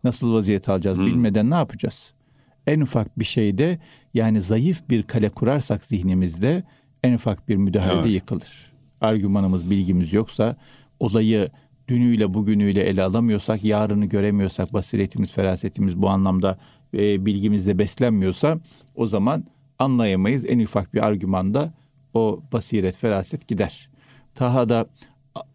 Nasıl 0.07 0.33
vaziyet 0.33 0.69
alacağız? 0.69 1.01
Bilmeden 1.01 1.51
ne 1.51 1.55
yapacağız? 1.55 2.12
En 2.66 2.81
ufak 2.81 3.19
bir 3.19 3.25
şeyde 3.25 3.79
yani 4.14 4.42
zayıf 4.42 4.90
bir 4.90 5.03
kale 5.03 5.29
kurarsak 5.29 5.85
zihnimizde 5.85 6.64
en 7.03 7.14
ufak 7.14 7.49
bir 7.49 7.57
müdahalede 7.57 7.99
Evet. 8.01 8.11
yıkılır. 8.11 8.73
Argümanımız, 9.01 9.71
bilgimiz 9.71 10.12
yoksa 10.12 10.57
olayı 11.01 11.49
dünüyle 11.88 12.35
bugünüyle 12.35 12.83
ele 12.83 13.03
alamıyorsak, 13.03 13.64
yarını 13.64 14.07
göremiyorsak, 14.07 14.73
basiretimiz, 14.73 15.33
ferasetimiz 15.33 16.03
bu 16.03 16.09
anlamda 16.09 16.59
e, 16.95 17.27
bilgimizle 17.27 17.79
beslenmiyorsa 17.79 18.59
o 18.95 19.07
zaman 19.07 19.45
anlayamayız. 19.79 20.45
En 20.45 20.59
ufak 20.61 20.95
bir 20.95 21.07
argümanda 21.07 21.73
o 22.14 22.40
basiret, 22.53 22.97
feraset 22.97 23.49
gider. 23.49 23.88
Taha 24.35 24.69
da 24.69 24.87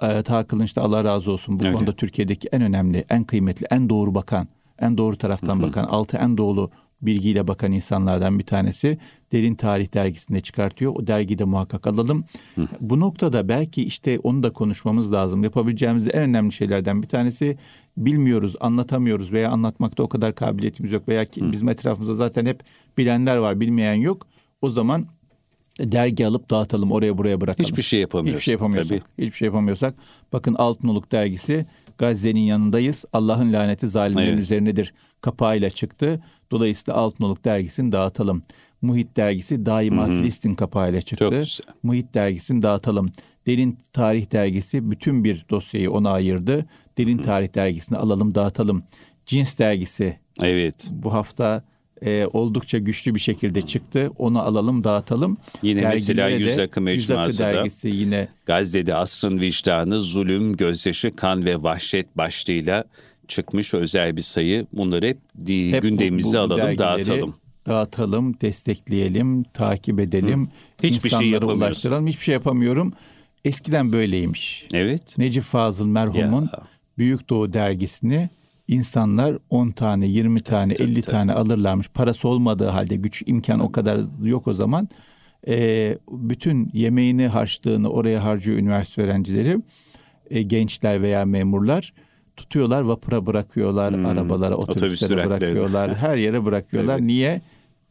e, 0.01 0.23
Taha 0.23 0.47
Kılınç 0.47 0.75
da 0.75 0.81
Allah 0.81 1.03
razı 1.03 1.31
olsun 1.31 1.59
bu 1.59 1.63
Öyle. 1.63 1.73
konuda 1.73 1.91
Türkiye'deki 1.91 2.47
en 2.51 2.61
önemli, 2.61 3.05
en 3.09 3.23
kıymetli, 3.23 3.67
en 3.71 3.89
doğru 3.89 4.15
bakan, 4.15 4.47
en 4.79 4.97
doğru 4.97 5.15
taraftan 5.15 5.61
bakan, 5.61 5.83
altı 5.83 6.17
en 6.17 6.37
doğru 6.37 6.69
bilgiyle 7.01 7.47
bakan 7.47 7.71
insanlardan 7.71 8.39
bir 8.39 8.43
tanesi. 8.43 8.97
Derin 9.31 9.55
Tarih 9.55 9.93
dergisinde 9.93 10.41
çıkartıyor. 10.41 10.95
O 10.95 11.07
dergiyi 11.07 11.39
de 11.39 11.43
muhakkak 11.43 11.87
alalım. 11.87 12.23
Bu 12.79 12.99
noktada 12.99 13.49
belki 13.49 13.83
işte 13.83 14.19
onu 14.19 14.43
da 14.43 14.53
konuşmamız 14.53 15.13
lazım. 15.13 15.43
Yapabileceğimiz 15.43 16.07
en 16.07 16.21
önemli 16.21 16.51
şeylerden 16.51 17.03
bir 17.03 17.07
tanesi 17.07 17.57
bilmiyoruz, 17.97 18.55
anlatamıyoruz 18.59 19.31
veya 19.31 19.51
anlatmakta 19.51 20.03
o 20.03 20.09
kadar 20.09 20.35
kabiliyetimiz 20.35 20.91
yok 20.91 21.07
veya 21.07 21.25
ki 21.25 21.51
bizim 21.51 21.69
etrafımızda 21.69 22.15
zaten 22.15 22.45
hep 22.45 22.63
bilenler 22.97 23.37
var, 23.37 23.59
bilmeyen 23.59 23.93
yok. 23.93 24.27
O 24.61 24.69
zaman 24.69 25.07
dergi 25.79 26.27
alıp 26.27 26.49
dağıtalım, 26.49 26.91
oraya 26.91 27.17
buraya 27.17 27.41
bırakalım. 27.41 27.69
Hiçbir 27.69 27.83
şey 27.83 27.99
yapamıyoruz. 27.99 28.39
Hiçbir 28.41 28.45
şey 28.45 28.51
yapamıyorsak. 28.51 29.01
Tabii. 29.01 29.25
Hiçbir 29.25 29.37
şey 29.37 29.45
yapamıyorsak. 29.45 29.95
Bakın 30.33 30.55
Altınoluk 30.55 31.11
dergisi 31.11 31.65
Gazze'nin 31.97 32.39
yanındayız. 32.39 33.05
Allah'ın 33.13 33.53
laneti 33.53 33.87
zalimlerin 33.87 34.33
Evet. 34.33 34.43
üzerinedir. 34.43 34.93
Kapağıyla 35.21 35.69
çıktı. 35.69 36.23
Dolayısıyla 36.51 36.99
Altınoluk 36.99 37.45
dergisini 37.45 37.91
dağıtalım. 37.91 38.41
Muhit 38.81 39.17
dergisi 39.17 39.65
daima 39.65 40.05
Filistin 40.05 40.55
kapağıyla 40.55 41.01
çıktı. 41.01 41.25
Çok 41.25 41.31
güzel. 41.31 41.47
Muhit 41.83 42.13
dergisini 42.13 42.61
dağıtalım. 42.61 43.11
Derin 43.47 43.77
Tarih 43.93 44.31
dergisi 44.31 44.91
bütün 44.91 45.23
bir 45.23 45.45
dosyayı 45.49 45.91
ona 45.91 46.11
ayırdı. 46.11 46.65
Derin 46.97 47.17
Tarih 47.17 47.55
dergisini 47.55 47.97
alalım 47.97 48.35
dağıtalım. 48.35 48.83
Cins 49.25 49.59
dergisi 49.59 50.19
Evet. 50.41 50.87
bu 50.91 51.13
hafta 51.13 51.63
e, 52.05 52.25
oldukça 52.33 52.77
güçlü 52.77 53.15
bir 53.15 53.19
şekilde 53.19 53.61
çıktı. 53.61 54.11
Onu 54.17 54.41
alalım 54.41 54.83
dağıtalım. 54.83 55.37
Yine 55.61 55.81
mesela 55.81 56.23
Dergilere 56.23 56.49
Yüz 56.49 56.59
Akı 56.59 56.81
Mecmuası 56.81 57.39
da 57.39 57.87
yine 57.87 58.27
Gazze'de 58.45 58.95
asrın 58.95 59.39
vicdanı, 59.39 60.01
zulüm, 60.01 60.57
gözyaşı, 60.57 61.11
kan 61.11 61.45
ve 61.45 61.63
vahşet 61.63 62.17
başlığıyla 62.17 62.83
çıkmış 63.27 63.73
özel 63.73 64.17
bir 64.17 64.21
sayı. 64.21 64.67
Bunları 64.73 65.07
hep, 65.07 65.17
Hep 65.47 65.81
gündemimize 65.81 66.37
bu- 66.37 66.49
bu 66.49 66.53
alalım, 66.53 66.77
dağıtalım. 66.77 67.35
Dağıtalım, 67.67 68.41
destekleyelim, 68.41 69.43
takip 69.43 69.99
edelim. 69.99 70.49
Hiçbir 70.83 71.09
şey 71.09 71.33
ulaştıralım. 71.35 72.07
Hiçbir 72.07 72.23
şey 72.23 72.33
yapamıyorum. 72.33 72.93
Eskiden 73.45 73.93
böyleymiş. 73.93 74.67
Evet. 74.73 75.17
Necip 75.17 75.43
Fazıl 75.43 75.87
merhumun 75.87 76.41
Ya. 76.41 76.59
Büyük 76.97 77.29
Doğu 77.29 77.53
dergisini 77.53 78.29
insanlar 78.71 79.37
10 79.49 79.69
tane, 79.71 80.07
20 80.07 80.39
tane, 80.41 80.73
50 80.73 81.01
tane 81.01 81.33
alırlarmış. 81.33 81.89
Parası 81.89 82.27
olmadığı 82.27 82.67
halde 82.67 82.95
güç 82.95 83.23
imkan 83.25 83.59
o 83.59 83.71
kadar 83.71 84.01
yok 84.23 84.47
o 84.47 84.53
zaman. 84.53 84.89
Ee, 85.47 85.97
bütün 86.11 86.69
yemeğini, 86.73 87.27
harçlığını 87.27 87.89
oraya 87.89 88.23
harcıyor 88.23 88.57
üniversite 88.57 89.01
öğrencileri, 89.01 89.57
e, 90.29 90.41
gençler 90.41 91.01
veya 91.01 91.25
memurlar. 91.25 91.93
tutuyorlar 92.37 92.81
vapura 92.81 93.25
bırakıyorlar, 93.25 93.93
Hmm, 93.93 94.05
arabalara, 94.05 94.55
otobüs 94.55 94.77
otobüslere 94.83 95.25
bırakıyorlar, 95.27 95.95
her 96.05 96.17
yere 96.17 96.45
bırakıyorlar. 96.45 96.93
Evet. 96.95 97.03
Niye? 97.07 97.41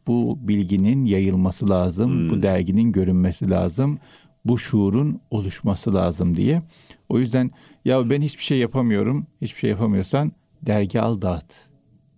Bu 0.07 0.37
bilginin 0.41 1.05
yayılması 1.05 1.69
lazım, 1.69 2.11
Hmm. 2.11 2.29
bu 2.29 2.41
derginin 2.41 2.91
görünmesi 2.91 3.49
lazım, 3.49 3.99
bu 4.45 4.57
şuurun 4.57 5.19
oluşması 5.31 5.93
lazım 5.93 6.37
diye. 6.37 6.61
O 7.09 7.19
yüzden 7.19 7.51
ya 7.85 8.09
ben 8.09 8.21
hiçbir 8.21 8.43
şey 8.43 8.57
yapamıyorum, 8.57 9.27
hiçbir 9.41 9.59
şey 9.59 9.69
yapamıyorsan 9.69 10.31
dergi 10.61 11.01
al 11.01 11.21
dağıt. 11.21 11.71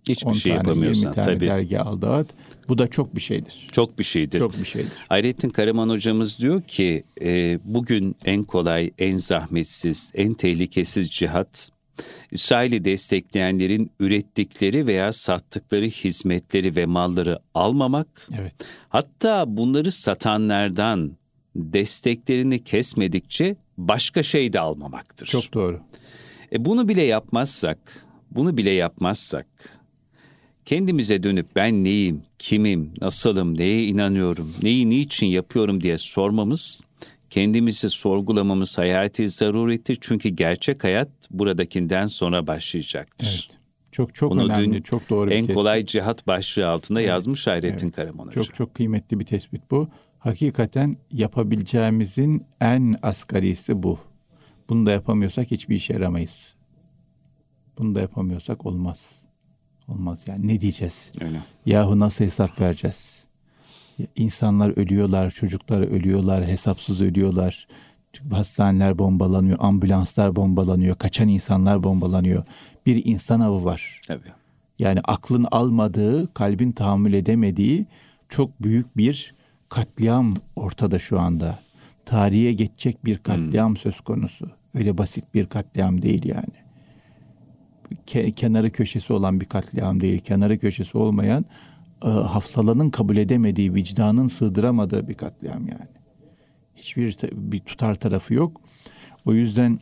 Hiçbir 0.08 0.26
10 0.26 0.32
şey 0.32 0.52
tane, 0.52 0.68
yapamıyorsan 0.68 1.02
20 1.02 1.14
tane 1.14 1.26
tabii. 1.26 1.46
dergi 1.46 1.80
al 1.80 2.02
dağıt. 2.02 2.28
Bu 2.68 2.78
da 2.78 2.88
çok 2.88 3.16
bir 3.16 3.20
şeydir. 3.20 3.68
Çok 3.72 3.98
bir 3.98 4.04
şeydir. 4.04 4.38
Çok 4.38 4.60
bir 4.60 4.64
şeydir. 4.64 4.92
Hayrettin 5.08 5.48
Karaman 5.48 5.88
hocamız 5.88 6.38
diyor 6.38 6.62
ki 6.62 7.04
e, 7.22 7.58
bugün 7.64 8.16
en 8.24 8.42
kolay, 8.42 8.90
en 8.98 9.16
zahmetsiz, 9.16 10.10
en 10.14 10.34
tehlikesiz 10.34 11.10
cihat 11.10 11.70
İsrail'i 12.30 12.84
destekleyenlerin 12.84 13.90
ürettikleri 14.00 14.86
veya 14.86 15.12
sattıkları 15.12 15.86
hizmetleri 15.86 16.76
ve 16.76 16.86
malları 16.86 17.38
almamak, 17.54 18.28
Evet. 18.40 18.54
hatta 18.88 19.56
bunları 19.56 19.92
satanlardan 19.92 21.16
desteklerini 21.56 22.64
kesmedikçe 22.64 23.56
başka 23.78 24.22
şey 24.22 24.52
de 24.52 24.60
almamaktır. 24.60 25.26
Çok 25.26 25.54
doğru. 25.54 25.80
E 26.52 26.64
bunu 26.64 26.88
bile 26.88 27.02
yapmazsak, 27.02 28.06
bunu 28.34 28.56
bile 28.56 28.70
yapmazsak 28.70 29.46
kendimize 30.64 31.22
dönüp 31.22 31.46
ben 31.56 31.84
neyim, 31.84 32.22
kimim, 32.38 32.92
nasılım, 33.00 33.58
neye 33.58 33.86
inanıyorum, 33.86 34.54
neyi 34.62 34.90
niçin 34.90 35.26
yapıyorum 35.26 35.80
diye 35.80 35.98
sormamız, 35.98 36.80
kendimizi 37.30 37.90
sorgulamamız 37.90 38.78
hayati 38.78 39.28
zarurettir. 39.28 39.98
Çünkü 40.00 40.28
gerçek 40.28 40.84
hayat 40.84 41.08
buradakinden 41.30 42.06
sonra 42.06 42.46
başlayacaktır. 42.46 43.48
Evet. 43.50 43.58
Çok 43.92 44.14
çok 44.14 44.30
Bunu 44.30 44.44
önemli, 44.44 44.76
dün 44.76 44.82
çok 44.82 45.10
doğru 45.10 45.30
bir 45.30 45.34
En 45.34 45.40
tespit. 45.40 45.54
kolay 45.54 45.86
cihat 45.86 46.26
başlığı 46.26 46.68
altında 46.68 47.00
yazmış 47.00 47.46
Hayrettin 47.46 47.90
Karaman 47.90 48.26
Hoca. 48.26 48.42
Çok 48.42 48.54
çok 48.54 48.74
kıymetli 48.74 49.20
bir 49.20 49.24
tespit 49.26 49.70
bu. 49.70 49.88
Hakikaten 50.18 50.94
yapabileceğimizin 51.10 52.46
en 52.60 52.94
asgarisi 53.02 53.82
bu. 53.82 53.98
Bunu 54.68 54.86
da 54.86 54.90
yapamıyorsak 54.92 55.50
hiçbir 55.50 55.76
işe 55.76 55.92
yaramayız. 55.92 56.54
Bunu 57.78 57.94
da 57.94 58.00
yapamıyorsak 58.00 58.66
olmaz. 58.66 59.24
Olmaz 59.88 60.24
yani 60.28 60.48
ne 60.48 60.60
diyeceğiz? 60.60 61.12
Öyle. 61.20 61.42
Yahu 61.66 61.98
nasıl 61.98 62.24
hesap 62.24 62.60
vereceğiz? 62.60 63.24
İnsanlar 64.16 64.78
ölüyorlar, 64.78 65.30
çocuklar 65.30 65.80
ölüyorlar, 65.80 66.46
hesapsız 66.46 67.02
ölüyorlar. 67.02 67.66
Hastaneler 68.30 68.98
bombalanıyor, 68.98 69.58
ambulanslar 69.60 70.36
bombalanıyor, 70.36 70.96
kaçan 70.96 71.28
insanlar 71.28 71.82
bombalanıyor. 71.82 72.44
Bir 72.86 73.04
insan 73.04 73.40
avı 73.40 73.64
var. 73.64 74.00
Tabii. 74.06 74.32
Yani 74.78 75.00
aklın 75.04 75.46
almadığı, 75.50 76.34
kalbin 76.34 76.72
tahammül 76.72 77.12
edemediği 77.12 77.86
çok 78.28 78.62
büyük 78.62 78.96
bir 78.96 79.34
katliam 79.68 80.34
ortada 80.56 80.98
şu 80.98 81.20
anda. 81.20 81.58
Tarihe 82.04 82.52
geçecek 82.52 83.04
bir 83.04 83.18
katliam 83.18 83.76
söz 83.76 84.00
konusu. 84.00 84.50
Öyle 84.74 84.98
basit 84.98 85.34
bir 85.34 85.46
katliam 85.46 86.02
değil 86.02 86.24
yani. 86.24 86.63
Ke- 88.06 88.32
kenarı 88.32 88.70
köşesi 88.70 89.12
olan 89.12 89.40
bir 89.40 89.46
katliam 89.46 90.00
değil. 90.00 90.20
Kenarı 90.20 90.58
köşesi 90.58 90.98
olmayan 90.98 91.44
e, 92.04 92.08
hafsalanın 92.08 92.90
kabul 92.90 93.16
edemediği, 93.16 93.74
vicdanın 93.74 94.26
sığdıramadığı 94.26 95.08
bir 95.08 95.14
katliam 95.14 95.68
yani. 95.68 95.88
Hiçbir 96.76 97.16
bir 97.32 97.60
tutar 97.60 97.94
tarafı 97.94 98.34
yok. 98.34 98.60
O 99.24 99.34
yüzden 99.34 99.78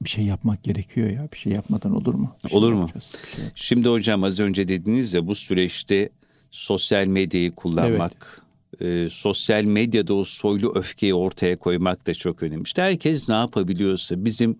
bir 0.00 0.08
şey 0.08 0.24
yapmak 0.24 0.62
gerekiyor 0.62 1.10
ya. 1.10 1.28
Bir 1.32 1.38
şey 1.38 1.52
yapmadan 1.52 1.94
olur 1.96 2.14
mu? 2.14 2.36
Bir 2.44 2.48
şey 2.48 2.58
Olur 2.58 2.72
mu? 2.72 2.88
şey 2.88 3.44
Şimdi 3.54 3.88
hocam 3.88 4.24
az 4.24 4.40
önce 4.40 4.68
dediniz 4.68 5.14
ya 5.14 5.26
bu 5.26 5.34
süreçte 5.34 6.10
sosyal 6.50 7.06
medyayı 7.06 7.54
kullanmak, 7.54 8.42
e, 8.80 9.08
sosyal 9.08 9.64
medyada 9.64 10.14
o 10.14 10.24
soylu 10.24 10.72
öfkeyi 10.74 11.14
ortaya 11.14 11.56
koymak 11.56 12.06
da 12.06 12.14
çok 12.14 12.42
önemli. 12.42 12.62
İşte 12.62 12.82
herkes 12.82 13.28
ne 13.28 13.34
yapabiliyorsa 13.34 14.24
bizim 14.24 14.58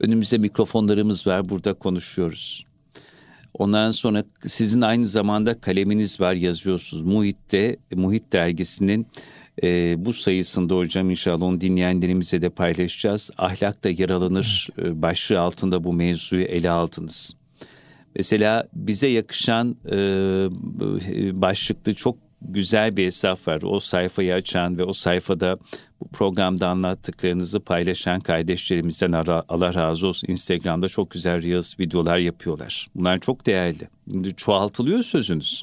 önümüzde 0.00 0.38
mikrofonlarımız 0.38 1.26
var 1.26 1.48
burada 1.48 1.74
konuşuyoruz. 1.74 2.66
Ondan 3.58 3.90
sonra 3.90 4.24
sizin 4.46 4.80
aynı 4.80 5.06
zamanda 5.06 5.60
kaleminiz 5.60 6.20
var 6.20 6.34
yazıyorsunuz. 6.34 7.02
Muhit'te, 7.02 7.76
Muhit 7.94 8.32
dergisinin 8.32 9.06
e, 9.62 9.94
bu 9.98 10.12
sayısında 10.12 10.76
hocam 10.76 11.10
inşallah 11.10 11.42
onu 11.42 11.60
dinleyenlerimize 11.60 12.42
de 12.42 12.50
paylaşacağız. 12.50 13.30
Ahlakta 13.38 13.88
yer 13.88 14.10
alınır 14.10 14.68
e, 14.78 15.02
başlığı 15.02 15.40
altında 15.40 15.84
bu 15.84 15.92
mevzuyu 15.92 16.44
ele 16.44 16.70
aldınız. 16.70 17.36
Mesela 18.16 18.68
bize 18.74 19.08
yakışan 19.08 19.76
e, 19.86 19.96
başlıklı 21.40 21.94
çok 21.94 22.23
güzel 22.48 22.96
bir 22.96 23.04
hesap 23.04 23.48
var. 23.48 23.62
O 23.62 23.80
sayfayı 23.80 24.34
açan 24.34 24.78
ve 24.78 24.84
o 24.84 24.92
sayfada 24.92 25.58
bu 26.00 26.08
programda 26.08 26.68
anlattıklarınızı 26.68 27.60
paylaşan 27.60 28.20
kardeşlerimizden 28.20 29.12
ara- 29.12 29.42
Allah 29.48 29.74
razı 29.74 30.06
olsun. 30.06 30.28
Instagram'da 30.28 30.88
çok 30.88 31.10
güzel 31.10 31.42
Reels 31.42 31.80
videolar 31.80 32.18
yapıyorlar. 32.18 32.86
Bunlar 32.94 33.18
çok 33.18 33.46
değerli. 33.46 33.88
Şimdi 34.10 34.36
çoğaltılıyor 34.36 35.02
sözünüz. 35.02 35.62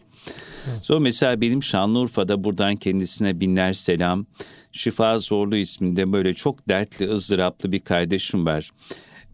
Sonra 0.82 1.00
mesela 1.00 1.42
benim 1.42 1.64
Şanlıurfa'da 1.64 2.44
buradan 2.44 2.76
kendisine 2.76 3.40
binler 3.40 3.74
selam. 3.74 4.26
Şifa 4.72 5.18
Zorlu 5.18 5.58
isminde 5.58 6.12
böyle 6.12 6.34
çok 6.34 6.70
dertli, 6.70 7.10
ızdıraplı 7.10 7.72
bir 7.72 7.80
kardeşim 7.80 8.46
var. 8.46 8.70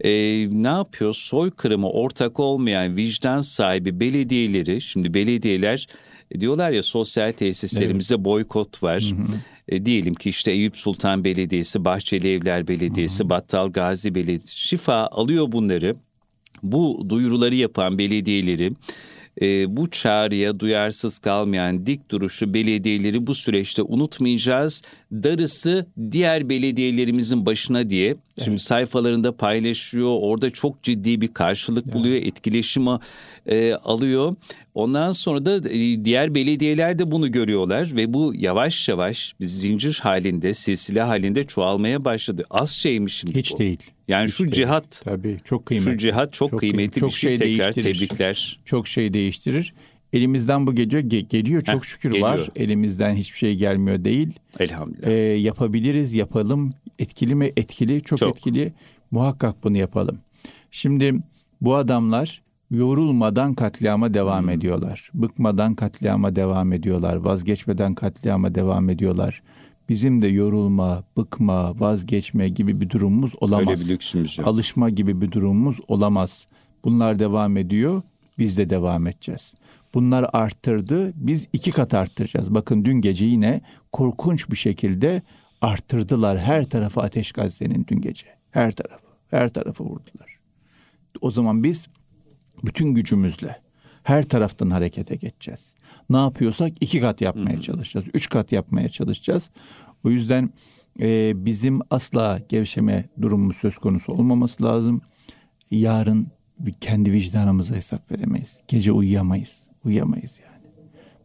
Ee, 0.03 0.09
ne 0.51 0.67
yapıyor? 0.67 1.13
Soykırımı 1.13 1.89
ortak 1.89 2.39
olmayan 2.39 2.97
vicdan 2.97 3.41
sahibi 3.41 3.99
belediyeleri, 3.99 4.81
şimdi 4.81 5.13
belediyeler 5.13 5.87
diyorlar 6.39 6.71
ya 6.71 6.83
sosyal 6.83 7.31
tesislerimize 7.31 8.23
boykot 8.23 8.83
var. 8.83 9.13
E, 9.67 9.85
diyelim 9.85 10.13
ki 10.13 10.29
işte 10.29 10.51
Eyüp 10.51 10.77
Sultan 10.77 11.23
Belediyesi, 11.23 11.85
Bahçeli 11.85 12.33
Evler 12.33 12.67
Belediyesi, 12.67 13.29
Battal 13.29 13.71
Gazi 13.71 14.15
Belediyesi, 14.15 14.59
Şifa 14.59 15.07
alıyor 15.07 15.51
bunları. 15.51 15.95
Bu 16.63 17.05
duyuruları 17.09 17.55
yapan 17.55 17.97
belediyeleri 17.97 18.73
e, 19.41 19.77
bu 19.77 19.89
çağrıya 19.89 20.59
duyarsız 20.59 21.19
kalmayan 21.19 21.85
dik 21.85 22.11
duruşu 22.11 22.53
belediyeleri 22.53 23.27
bu 23.27 23.35
süreçte 23.35 23.81
unutmayacağız. 23.83 24.81
Darısı 25.11 25.85
diğer 26.11 26.49
belediyelerimizin 26.49 27.45
başına 27.45 27.89
diye 27.89 28.15
şimdi 28.43 28.59
sayfalarında 28.59 29.37
paylaşıyor. 29.37 30.17
Orada 30.21 30.49
çok 30.49 30.83
ciddi 30.83 31.21
bir 31.21 31.27
karşılık 31.27 31.93
buluyor, 31.93 32.15
etkileşimi 32.15 32.99
e, 33.45 33.73
alıyor. 33.73 34.35
Ondan 34.75 35.11
sonra 35.11 35.45
da 35.45 35.69
e, 35.69 36.05
diğer 36.05 36.35
belediyeler 36.35 36.99
de 36.99 37.11
bunu 37.11 37.31
görüyorlar 37.31 37.89
ve 37.95 38.13
bu 38.13 38.33
yavaş 38.35 38.89
yavaş 38.89 39.33
bir 39.39 39.45
zincir 39.45 39.99
halinde, 40.03 40.53
silsile 40.53 41.01
halinde 41.01 41.43
çoğalmaya 41.43 42.05
başladı. 42.05 42.43
Az 42.49 42.71
şeymiş 42.71 43.15
şimdi 43.15 43.35
Hiç 43.39 43.51
bu. 43.53 43.57
değil. 43.57 43.79
Yani 44.07 44.27
Hiç 44.27 44.33
şu 44.33 44.43
değil. 44.43 44.53
cihat, 44.53 45.01
Tabii 45.03 45.37
çok 45.43 45.65
kıymetli. 45.65 45.91
şu 45.91 45.97
cihat 45.97 46.33
çok, 46.33 46.49
Çok 46.49 46.59
kıymetli. 46.59 46.99
Çok 46.99 47.09
bir 47.09 47.15
şey. 47.15 47.37
şey 47.37 47.47
Tekrar 47.57 47.75
değiştirir. 47.75 48.07
tebrikler. 48.07 48.59
Çok 48.65 48.87
şey 48.87 49.13
değiştirir. 49.13 49.73
Elimizden 50.13 50.67
bu 50.67 50.75
geliyor. 50.75 51.01
Ge- 51.01 51.27
geliyor 51.29 51.61
çok 51.61 51.75
Heh, 51.75 51.81
şükür 51.89 52.09
geliyor. 52.11 52.27
var. 52.29 52.49
Elimizden 52.55 53.15
hiçbir 53.15 53.37
şey 53.37 53.55
gelmiyor 53.55 54.03
değil. 54.03 54.29
Elhamdülillah. 54.59 55.07
Ee, 55.07 55.13
yapabiliriz, 55.21 56.13
yapalım. 56.13 56.73
Etkili 56.99 57.35
mi? 57.35 57.51
Etkili, 57.57 58.03
çok, 58.03 58.19
Çok. 58.19 58.29
etkili. 58.37 58.73
Muhakkak 59.11 59.63
bunu 59.63 59.77
yapalım. 59.77 60.17
Şimdi 60.71 61.15
bu 61.61 61.75
adamlar 61.75 62.41
yorulmadan 62.71 63.53
katliama 63.53 64.13
devam 64.13 64.41
Hmm. 64.43 64.49
ediyorlar. 64.49 65.09
Bıkmadan 65.13 65.75
katliama 65.75 66.35
devam 66.35 66.73
ediyorlar. 66.73 67.15
Vazgeçmeden 67.15 67.95
katliama 67.95 68.55
devam 68.55 68.89
ediyorlar. 68.89 69.41
Bizim 69.89 70.21
de 70.21 70.27
yorulma, 70.27 71.03
bıkma, 71.17 71.79
vazgeçme 71.79 72.49
gibi 72.49 72.81
bir 72.81 72.89
durumumuz 72.89 73.31
olamaz. 73.41 73.67
Öyle 73.67 73.81
bir 73.81 73.93
lüksümüz 73.93 74.37
yok. 74.37 74.47
Alışma 74.47 74.89
gibi 74.89 75.21
bir 75.21 75.31
durumumuz 75.31 75.77
olamaz. 75.87 76.45
Bunlar 76.85 77.19
devam 77.19 77.57
ediyor, 77.57 78.01
biz 78.39 78.57
de 78.57 78.69
devam 78.69 79.07
edeceğiz. 79.07 79.53
Bunlar 79.93 80.29
arttırdı, 80.33 81.13
biz 81.15 81.47
iki 81.53 81.71
kat 81.71 81.93
arttıracağız. 81.93 82.55
Bakın 82.55 82.85
dün 82.85 83.01
gece 83.01 83.25
yine 83.25 83.61
korkunç 83.91 84.49
bir 84.51 84.55
şekilde 84.55 85.21
arttırdılar. 85.61 86.39
Her 86.39 86.69
tarafı 86.69 87.01
ateş 87.01 87.31
Gazze'nin 87.31 87.85
dün 87.87 88.01
gece. 88.01 88.27
Her 88.51 88.71
tarafı, 88.71 89.07
her 89.27 89.49
tarafı 89.49 89.83
vurdular. 89.83 90.39
O 91.21 91.31
zaman 91.31 91.63
biz 91.63 91.87
bütün 92.63 92.93
gücümüzle 92.93 93.61
her 94.03 94.23
taraftan 94.23 94.69
harekete 94.69 95.15
geçeceğiz. 95.15 95.73
Ne 96.09 96.17
yapıyorsak 96.17 96.73
iki 96.81 96.99
kat 96.99 97.21
yapmaya 97.21 97.61
çalışacağız. 97.61 98.07
Üç 98.13 98.29
kat 98.29 98.51
yapmaya 98.51 98.89
çalışacağız. 98.89 99.49
O 100.03 100.09
yüzden 100.09 100.49
e, 100.99 101.45
bizim 101.45 101.79
asla 101.89 102.39
gevşeme 102.49 103.09
durumumuz 103.21 103.57
söz 103.57 103.77
konusu 103.77 104.11
olmaması 104.11 104.63
lazım. 104.63 105.01
Yarın 105.71 106.27
kendi 106.81 107.11
vicdanımıza 107.11 107.75
hesap 107.75 108.11
veremeyiz. 108.11 108.61
Gece 108.67 108.91
uyuyamayız. 108.91 109.69
Uyuyamayız 109.85 110.39
yani. 110.45 110.57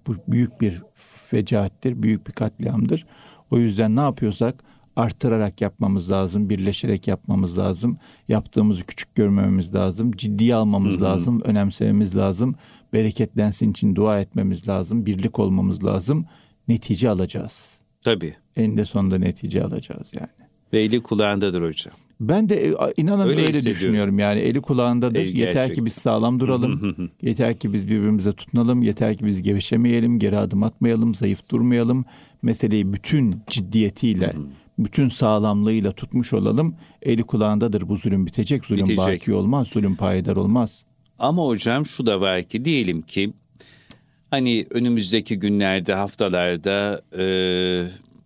Bu 0.07 0.15
büyük 0.29 0.61
bir 0.61 0.83
fecaattir, 1.31 2.03
büyük 2.03 2.27
bir 2.27 2.33
katliamdır. 2.33 3.07
O 3.53 3.59
yüzden 3.59 3.97
ne 3.97 4.01
yapıyorsak 4.01 4.65
artırarak 4.97 5.61
yapmamız 5.61 6.11
lazım, 6.11 6.51
birleşerek 6.51 7.09
yapmamız 7.09 7.59
lazım. 7.59 7.99
Yaptığımızı 8.29 8.85
küçük 8.85 9.15
görmememiz 9.15 9.75
lazım, 9.75 10.13
ciddiye 10.13 10.55
almamız 10.55 10.95
Hı-hı. 10.95 11.03
lazım, 11.03 11.41
önemsememiz 11.45 12.17
lazım. 12.17 12.55
Bereketlensin 12.93 13.71
için 13.71 13.97
dua 13.97 14.21
etmemiz 14.21 14.69
lazım, 14.69 15.07
birlik 15.07 15.39
olmamız 15.39 15.85
lazım. 15.85 16.27
Netice 16.69 17.11
alacağız. 17.11 17.79
Tabii. 18.05 18.35
Eninde 18.57 18.85
sonunda 18.85 19.19
netice 19.19 19.65
alacağız 19.65 20.13
yani. 20.21 20.49
Ve 20.73 20.83
eli 20.83 21.03
kulağındadır 21.03 21.63
hocam. 21.63 21.95
Ben 22.29 22.49
de 22.49 22.69
e, 22.69 22.75
inanın 22.97 23.29
öyle, 23.29 23.41
öyle 23.41 23.65
düşünüyorum 23.65 24.19
yani 24.19 24.41
eli 24.41 24.61
kulağındadır. 24.61 25.21
El 25.21 25.37
yeter 25.37 25.75
ki 25.75 25.85
biz 25.85 25.93
sağlam 25.93 26.41
duralım. 26.41 27.11
yeter 27.23 27.59
ki 27.59 27.73
biz 27.73 27.89
birbirimize 27.89 28.33
tutunalım. 28.33 28.83
Yeter 28.83 29.17
ki 29.17 29.27
biz 29.27 29.43
gevşemeyelim, 29.43 30.19
geri 30.19 30.39
adım 30.39 30.63
atmayalım, 30.63 31.15
zayıf 31.15 31.51
durmayalım. 31.51 32.05
Meseleyi 32.43 32.93
bütün 32.93 33.35
ciddiyetiyle, 33.51 34.33
bütün 34.79 35.09
sağlamlığıyla 35.09 35.93
tutmuş 35.93 36.33
olalım. 36.33 36.77
Eli 37.03 37.23
kulağındadır 37.23 37.89
bu 37.89 37.97
zulüm 37.97 38.27
bitecek. 38.27 38.65
Zulüm 38.65 38.85
bitecek. 38.85 39.07
baki 39.07 39.35
olmaz, 39.35 39.69
zulüm 39.69 39.97
payidar 39.97 40.37
olmaz. 40.37 40.85
Ama 41.19 41.47
hocam 41.47 41.87
şu 41.87 42.07
da 42.07 42.21
var 42.21 42.43
ki 42.43 42.65
diyelim 42.65 43.03
ki 43.03 43.33
hani 44.31 44.67
önümüzdeki 44.71 45.39
günlerde, 45.39 45.95
haftalarda 45.95 47.03
e, 47.19 47.25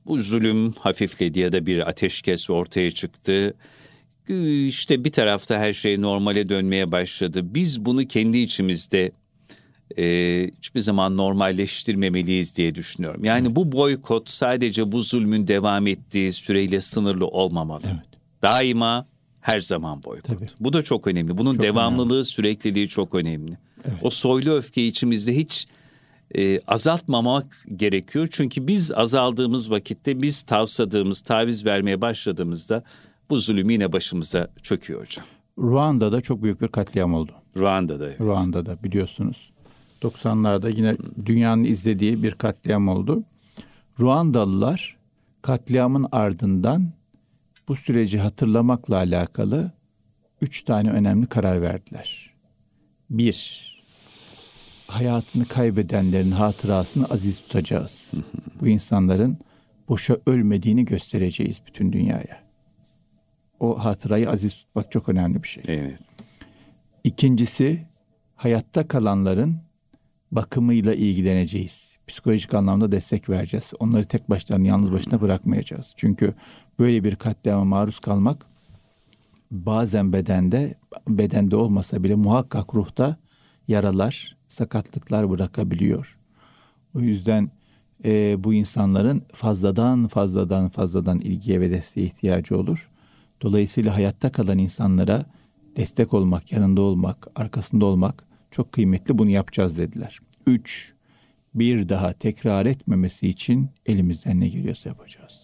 bu 0.07 0.23
zulüm 0.23 0.73
hafifledi 0.73 1.41
ya 1.41 1.53
da 1.53 1.67
bir 1.67 1.89
ateşkes 1.89 2.51
ortaya 2.51 2.91
çıktı 2.91 3.55
işte 4.67 5.05
bir 5.05 5.13
tarafta 5.13 5.59
her 5.59 5.73
şey 5.73 6.03
normale 6.03 6.49
dönmeye 6.49 6.93
başladı. 6.93 7.41
Biz 7.55 7.85
bunu 7.85 8.07
kendi 8.07 8.39
içimizde 8.39 9.13
e, 9.99 10.51
hiçbir 10.59 10.81
zaman 10.81 11.17
normalleştirmemeliyiz 11.17 12.57
diye 12.57 12.75
düşünüyorum. 12.75 13.25
Yani 13.25 13.57
bu 13.57 13.73
boykot 13.73 14.31
sadece 14.31 14.93
bu 14.93 15.03
zulmün 15.03 15.49
devam 15.49 15.87
ettiği 15.87 16.33
süreyle 16.33 16.81
sınırlı 16.81 17.27
olmamalı. 17.27 17.83
Evet. 17.87 18.21
Daima 18.43 19.07
her 19.41 19.61
zaman 19.61 20.03
boykot. 20.03 20.25
Tabii. 20.25 20.47
Bu 20.61 20.73
da 20.73 20.83
çok 20.83 21.07
önemli. 21.07 21.39
Bunun 21.39 21.55
çok 21.55 21.63
devamlılığı, 21.63 22.13
önemli. 22.13 22.25
sürekliliği 22.25 22.89
çok 22.89 23.15
önemli. 23.15 23.59
Evet. 23.85 23.99
O 24.03 24.11
soylu 24.11 24.55
öfke 24.55 24.87
içimizde 24.87 25.37
hiç 25.37 25.67
e, 26.35 26.61
azaltmamak 26.61 27.65
gerekiyor. 27.77 28.29
Çünkü 28.31 28.67
biz 28.67 28.93
azaldığımız 28.93 29.71
vakitte, 29.71 30.23
biz 30.23 30.43
tavsadığımız, 30.43 31.21
taviz 31.21 31.67
vermeye 31.67 32.01
başladığımızda 32.01 32.83
bu 33.31 33.39
zulüm 33.39 33.71
yine 33.71 33.93
başımıza 33.93 34.49
çöküyor 34.63 35.01
hocam. 35.01 35.25
Ruanda'da 35.59 36.21
çok 36.21 36.43
büyük 36.43 36.61
bir 36.61 36.69
katliam 36.69 37.15
oldu. 37.15 37.33
Ruanda'da 37.57 38.07
evet. 38.07 38.21
Ruanda'da 38.21 38.83
biliyorsunuz. 38.85 39.51
90'larda 40.03 40.77
yine 40.77 40.97
dünyanın 41.27 41.65
izlediği 41.65 42.23
bir 42.23 42.33
katliam 42.33 42.89
oldu. 42.89 43.23
Ruandalılar 44.01 44.97
katliamın 45.43 46.07
ardından 46.13 46.93
bu 47.69 47.77
süreci 47.77 48.19
hatırlamakla 48.19 48.97
alakalı 48.97 49.73
üç 50.41 50.63
tane 50.63 50.91
önemli 50.91 51.27
karar 51.27 51.63
verdiler. 51.63 52.31
Bir, 53.11 53.67
hayatını 54.87 55.47
kaybedenlerin 55.47 56.31
hatırasını 56.31 57.07
aziz 57.07 57.41
tutacağız. 57.41 58.13
bu 58.61 58.67
insanların 58.67 59.39
boşa 59.89 60.17
ölmediğini 60.27 60.85
göstereceğiz 60.85 61.61
bütün 61.67 61.93
dünyaya 61.93 62.46
o 63.61 63.85
hatırayı 63.85 64.31
aziz 64.31 64.57
tutmak 64.57 64.91
çok 64.91 65.09
önemli 65.09 65.43
bir 65.43 65.49
şey. 65.49 65.65
Evet. 65.67 65.99
İkincisi 67.05 67.87
hayatta 68.35 68.89
kalanların 68.89 69.57
bakımıyla 70.33 70.95
ilgileneceğiz. 70.95 71.97
Psikolojik 72.07 72.55
anlamda 72.55 72.93
destek 72.93 73.29
vereceğiz. 73.29 73.73
Onları 73.79 74.05
tek 74.05 74.31
başlarına 74.31 74.67
yalnız 74.67 74.93
başına 74.93 75.21
bırakmayacağız. 75.21 75.95
Çünkü 75.97 76.35
böyle 76.79 77.05
bir 77.05 77.17
katliama 77.17 77.65
maruz 77.65 77.99
kalmak 77.99 78.47
bazen 79.51 80.13
bedende 80.13 80.75
bedende 81.09 81.57
olmasa 81.57 82.03
bile 82.05 82.15
muhakkak 82.15 82.75
ruhta 82.75 83.17
yaralar, 83.69 84.37
sakatlıklar 84.49 85.31
bırakabiliyor. 85.31 86.19
O 86.95 87.01
yüzden 87.01 87.51
e, 88.05 88.45
bu 88.45 88.55
insanların 88.55 89.23
fazladan 89.33 90.09
fazladan 90.09 90.69
fazladan 90.69 91.21
ilgiye 91.21 91.61
ve 91.61 91.71
desteğe 91.71 92.07
ihtiyacı 92.07 92.59
olur. 92.59 92.91
Dolayısıyla 93.43 93.95
hayatta 93.95 94.33
kalan 94.33 94.59
insanlara 94.59 95.25
destek 95.77 96.15
olmak, 96.15 96.53
yanında 96.53 96.81
olmak, 96.81 97.27
arkasında 97.35 97.87
olmak 97.87 98.25
çok 98.51 98.73
kıymetli. 98.73 99.19
Bunu 99.19 99.31
yapacağız 99.31 99.79
dediler. 99.79 100.21
Üç, 100.47 100.95
bir 101.55 101.89
daha 101.89 102.13
tekrar 102.13 102.67
etmemesi 102.67 103.29
için 103.29 103.71
elimizden 103.87 104.41
ne 104.41 104.49
geliyorsa 104.49 104.89
yapacağız. 104.89 105.41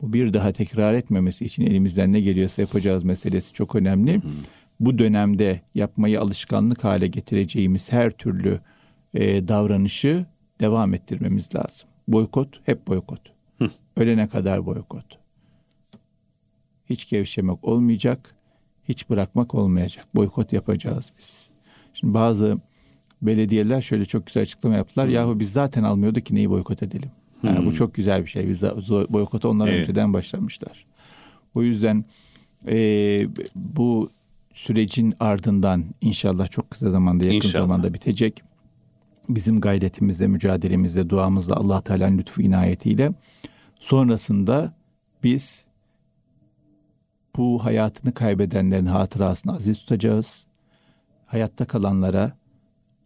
Bu 0.00 0.12
bir 0.12 0.32
daha 0.32 0.52
tekrar 0.52 0.94
etmemesi 0.94 1.44
için 1.44 1.62
elimizden 1.66 2.12
ne 2.12 2.20
geliyorsa 2.20 2.62
yapacağız 2.62 3.04
meselesi 3.04 3.52
çok 3.52 3.74
önemli. 3.74 4.20
Bu 4.80 4.98
dönemde 4.98 5.60
yapmayı 5.74 6.20
alışkanlık 6.20 6.84
hale 6.84 7.06
getireceğimiz 7.06 7.92
her 7.92 8.10
türlü 8.10 8.60
e, 9.14 9.48
davranışı 9.48 10.26
devam 10.60 10.94
ettirmemiz 10.94 11.54
lazım. 11.54 11.88
Boykot 12.08 12.60
hep 12.64 12.86
boykot. 12.86 13.20
Hı. 13.58 13.68
Ölene 13.96 14.28
kadar 14.28 14.66
boykot 14.66 15.23
hiç 16.90 17.08
gevşemek 17.08 17.64
olmayacak, 17.64 18.34
hiç 18.88 19.10
bırakmak 19.10 19.54
olmayacak. 19.54 20.06
Boykot 20.14 20.52
yapacağız 20.52 21.12
biz. 21.18 21.38
Şimdi 21.94 22.14
bazı 22.14 22.58
belediyeler 23.22 23.80
şöyle 23.80 24.04
çok 24.04 24.26
güzel 24.26 24.42
açıklama 24.42 24.76
yaptılar. 24.76 25.06
Hmm. 25.06 25.14
Yahu 25.14 25.40
biz 25.40 25.52
zaten 25.52 25.82
almıyorduk 25.82 26.26
ki 26.26 26.34
neyi 26.34 26.50
boykot 26.50 26.82
edelim? 26.82 27.10
Yani 27.42 27.58
hmm. 27.58 27.66
bu 27.66 27.74
çok 27.74 27.94
güzel 27.94 28.22
bir 28.22 28.30
şey. 28.30 28.48
Biz 28.48 28.62
boykota 29.08 29.48
onlar 29.48 29.68
evet. 29.68 29.80
önceden 29.80 30.12
başlamışlar. 30.12 30.86
O 31.54 31.62
yüzden 31.62 32.04
e, 32.66 33.26
bu 33.54 34.10
sürecin 34.54 35.14
ardından 35.20 35.84
inşallah 36.00 36.50
çok 36.50 36.70
kısa 36.70 36.90
zamanda 36.90 37.24
yakın 37.24 37.36
inşallah. 37.36 37.64
zamanda 37.64 37.94
bitecek. 37.94 38.42
Bizim 39.28 39.60
gayretimizle, 39.60 40.26
mücadelemizle, 40.26 41.10
duamızla 41.10 41.56
Allah 41.56 41.80
Teala'nın 41.80 42.18
lütfu 42.18 42.42
inayetiyle 42.42 43.12
sonrasında 43.80 44.74
biz 45.22 45.66
bu 47.36 47.64
hayatını 47.64 48.14
kaybedenlerin 48.14 48.86
hatırasını 48.86 49.52
aziz 49.52 49.78
tutacağız. 49.78 50.44
Hayatta 51.26 51.64
kalanlara 51.64 52.32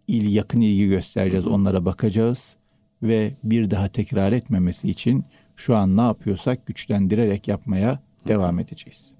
il 0.08 0.34
yakın 0.34 0.60
ilgi 0.60 0.88
göstereceğiz, 0.88 1.46
onlara 1.46 1.84
bakacağız 1.84 2.56
ve 3.02 3.32
bir 3.44 3.70
daha 3.70 3.88
tekrar 3.88 4.32
etmemesi 4.32 4.90
için 4.90 5.24
şu 5.56 5.76
an 5.76 5.96
ne 5.96 6.02
yapıyorsak 6.02 6.66
güçlendirerek 6.66 7.48
yapmaya 7.48 8.00
devam 8.28 8.58
edeceğiz. 8.58 9.12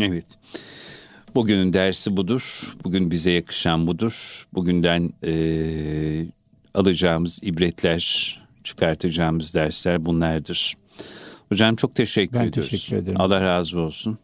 Evet. 0.00 0.26
Bugünün 1.34 1.72
dersi 1.72 2.16
budur. 2.16 2.74
Bugün 2.84 3.10
bize 3.10 3.30
yakışan 3.30 3.86
budur. 3.86 4.46
Bugünden 4.54 5.12
e, 5.24 6.26
alacağımız 6.74 7.40
ibretler, 7.42 8.36
çıkartacağımız 8.64 9.54
dersler 9.54 10.04
bunlardır. 10.04 10.74
Hocam 11.48 11.74
çok 11.74 11.94
teşekkür 11.94 12.38
ben 12.38 12.46
ediyoruz. 12.46 12.70
Teşekkür 12.70 12.96
ederim. 12.96 13.20
Allah 13.20 13.40
razı 13.40 13.80
olsun 13.80 14.18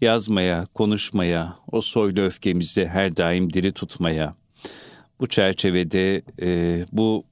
yazmaya, 0.00 0.66
konuşmaya, 0.74 1.56
o 1.72 1.80
soylu 1.80 2.20
öfkemizi 2.20 2.86
her 2.86 3.16
daim 3.16 3.52
diri 3.52 3.72
tutmaya, 3.72 4.34
bu 5.20 5.26
çerçevede 5.26 6.22
e, 6.42 6.80
bu 6.92 7.24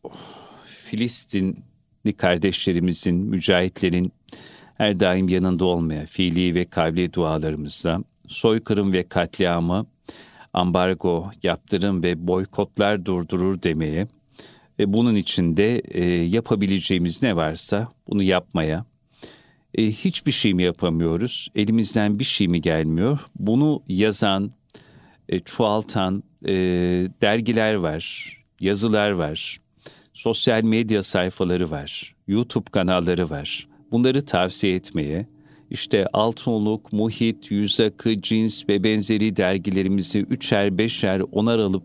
Filistinli 0.66 2.12
kardeşlerimizin, 2.16 3.14
mücahitlerin 3.14 4.12
her 4.74 5.00
daim 5.00 5.28
yanında 5.28 5.64
olmaya, 5.64 6.06
fiili 6.06 6.54
ve 6.54 6.64
kavli 6.64 7.12
dualarımızla, 7.12 8.02
soykırım 8.28 8.92
ve 8.92 9.08
katliamı, 9.08 9.86
ambargo, 10.52 11.30
yaptırım 11.42 12.02
ve 12.02 12.26
boykotlar 12.26 13.04
durdurur 13.04 13.62
demeye 13.62 14.06
ve 14.78 14.92
bunun 14.92 15.14
içinde 15.14 15.78
e, 15.78 16.04
yapabileceğimiz 16.04 17.22
ne 17.22 17.36
varsa 17.36 17.88
bunu 18.08 18.22
yapmaya, 18.22 18.84
e, 19.74 19.86
hiçbir 19.86 20.32
şey 20.32 20.54
mi 20.54 20.62
yapamıyoruz? 20.62 21.48
Elimizden 21.54 22.18
bir 22.18 22.24
şey 22.24 22.48
mi 22.48 22.60
gelmiyor? 22.60 23.18
Bunu 23.38 23.82
yazan, 23.88 24.52
e, 25.28 25.40
çoğaltan 25.40 26.22
e, 26.46 26.52
dergiler 27.22 27.74
var, 27.74 28.36
yazılar 28.60 29.10
var, 29.10 29.60
sosyal 30.12 30.62
medya 30.62 31.02
sayfaları 31.02 31.70
var, 31.70 32.14
YouTube 32.28 32.70
kanalları 32.70 33.30
var. 33.30 33.66
Bunları 33.92 34.24
tavsiye 34.24 34.74
etmeye, 34.74 35.26
işte 35.70 36.06
Altınoluk, 36.12 36.92
Muhit, 36.92 37.50
Yüzakı, 37.50 38.22
Cins 38.22 38.68
ve 38.68 38.84
benzeri 38.84 39.36
dergilerimizi 39.36 40.18
üçer, 40.18 40.78
beşer, 40.78 41.22
onar 41.32 41.58
alıp 41.58 41.84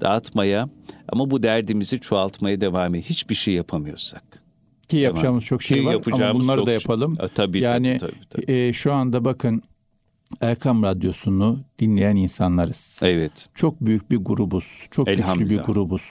dağıtmaya 0.00 0.68
ama 1.08 1.30
bu 1.30 1.42
derdimizi 1.42 2.00
çoğaltmaya 2.00 2.60
devam 2.60 2.94
etmeye 2.94 3.02
hiçbir 3.02 3.34
şey 3.34 3.54
yapamıyorsak 3.54 4.43
ki 4.84 4.96
yapacağımız 4.96 5.44
çok 5.44 5.62
şey 5.62 5.86
var 5.86 5.94
ama 6.12 6.34
bunları 6.34 6.60
da 6.60 6.64
şey- 6.64 6.74
yapalım. 6.74 7.16
Şey. 7.16 7.28
Tabii, 7.28 7.60
yani 7.60 7.96
tabii, 8.00 8.12
tabii, 8.12 8.42
tabii. 8.46 8.52
E, 8.52 8.72
şu 8.72 8.92
anda 8.92 9.24
bakın 9.24 9.62
Erkam 10.40 10.82
Radyosu'nu 10.82 11.64
dinleyen 11.78 12.16
insanlarız. 12.16 12.98
Evet. 13.02 13.48
Çok 13.54 13.80
büyük 13.80 14.10
bir 14.10 14.16
grubuz. 14.16 14.64
Çok 14.90 15.06
güçlü 15.06 15.50
bir 15.50 15.58
grubuz. 15.58 16.02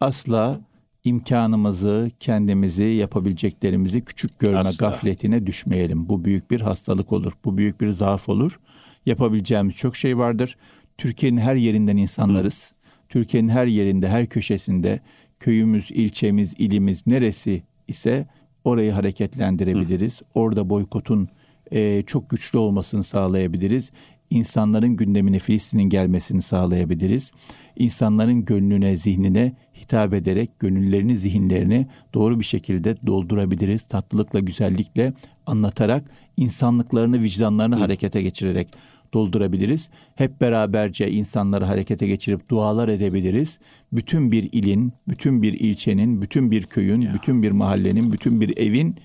Asla 0.00 0.60
imkanımızı, 1.04 2.10
kendimizi, 2.20 2.84
yapabileceklerimizi 2.84 4.04
küçük 4.04 4.38
görme 4.38 4.58
Asla. 4.58 4.88
gafletine 4.88 5.46
düşmeyelim. 5.46 6.08
Bu 6.08 6.24
büyük 6.24 6.50
bir 6.50 6.60
hastalık 6.60 7.12
olur. 7.12 7.32
Bu 7.44 7.58
büyük 7.58 7.80
bir 7.80 7.88
zaaf 7.88 8.28
olur. 8.28 8.60
Yapabileceğimiz 9.06 9.76
çok 9.76 9.96
şey 9.96 10.18
vardır. 10.18 10.56
Türkiye'nin 10.98 11.38
her 11.38 11.56
yerinden 11.56 11.96
insanlarız. 11.96 12.72
Türkiye'nin 13.08 13.48
her 13.48 13.66
yerinde, 13.66 14.08
her 14.08 14.26
köşesinde 14.26 15.00
köyümüz, 15.40 15.90
ilçemiz, 15.90 16.54
ilimiz 16.58 17.06
neresi 17.06 17.62
ise 17.88 18.26
orayı 18.64 18.92
hareketlendirebiliriz. 18.92 20.22
Orada 20.34 20.68
boykotun 20.68 21.28
e, 21.70 22.02
çok 22.02 22.30
güçlü 22.30 22.58
olmasını 22.58 23.04
sağlayabiliriz. 23.04 23.90
İnsanların 24.30 24.96
gündemine 24.96 25.38
Filistin'in 25.38 25.88
gelmesini 25.88 26.42
sağlayabiliriz. 26.42 27.32
İnsanların 27.76 28.44
gönlüne, 28.44 28.96
zihnine 28.96 29.56
hitap 29.80 30.14
ederek 30.14 30.58
gönüllerini, 30.58 31.16
zihinlerini 31.16 31.86
doğru 32.14 32.40
bir 32.40 32.44
şekilde 32.44 32.96
doldurabiliriz. 33.06 33.82
Tatlılıkla, 33.82 34.40
güzellikle 34.40 35.12
anlatarak 35.46 36.10
insanlıklarını, 36.36 37.22
vicdanlarını 37.22 37.74
harekete 37.74 38.22
geçirerek 38.22 38.68
doldurabiliriz. 39.14 39.90
Hep 40.14 40.40
beraberce 40.40 41.10
insanları 41.10 41.64
harekete 41.64 42.06
geçirip 42.06 42.48
dualar 42.48 42.88
edebiliriz. 42.88 43.58
Bütün 43.92 44.32
bir 44.32 44.48
ilin, 44.52 44.92
bütün 45.08 45.42
bir 45.42 45.52
ilçenin, 45.52 46.22
bütün 46.22 46.50
bir 46.50 46.62
köyün, 46.62 47.14
bütün 47.14 47.42
bir 47.42 47.50
mahallenin, 47.50 48.12
bütün 48.12 48.40
bir 48.40 48.56
evin 48.56 48.96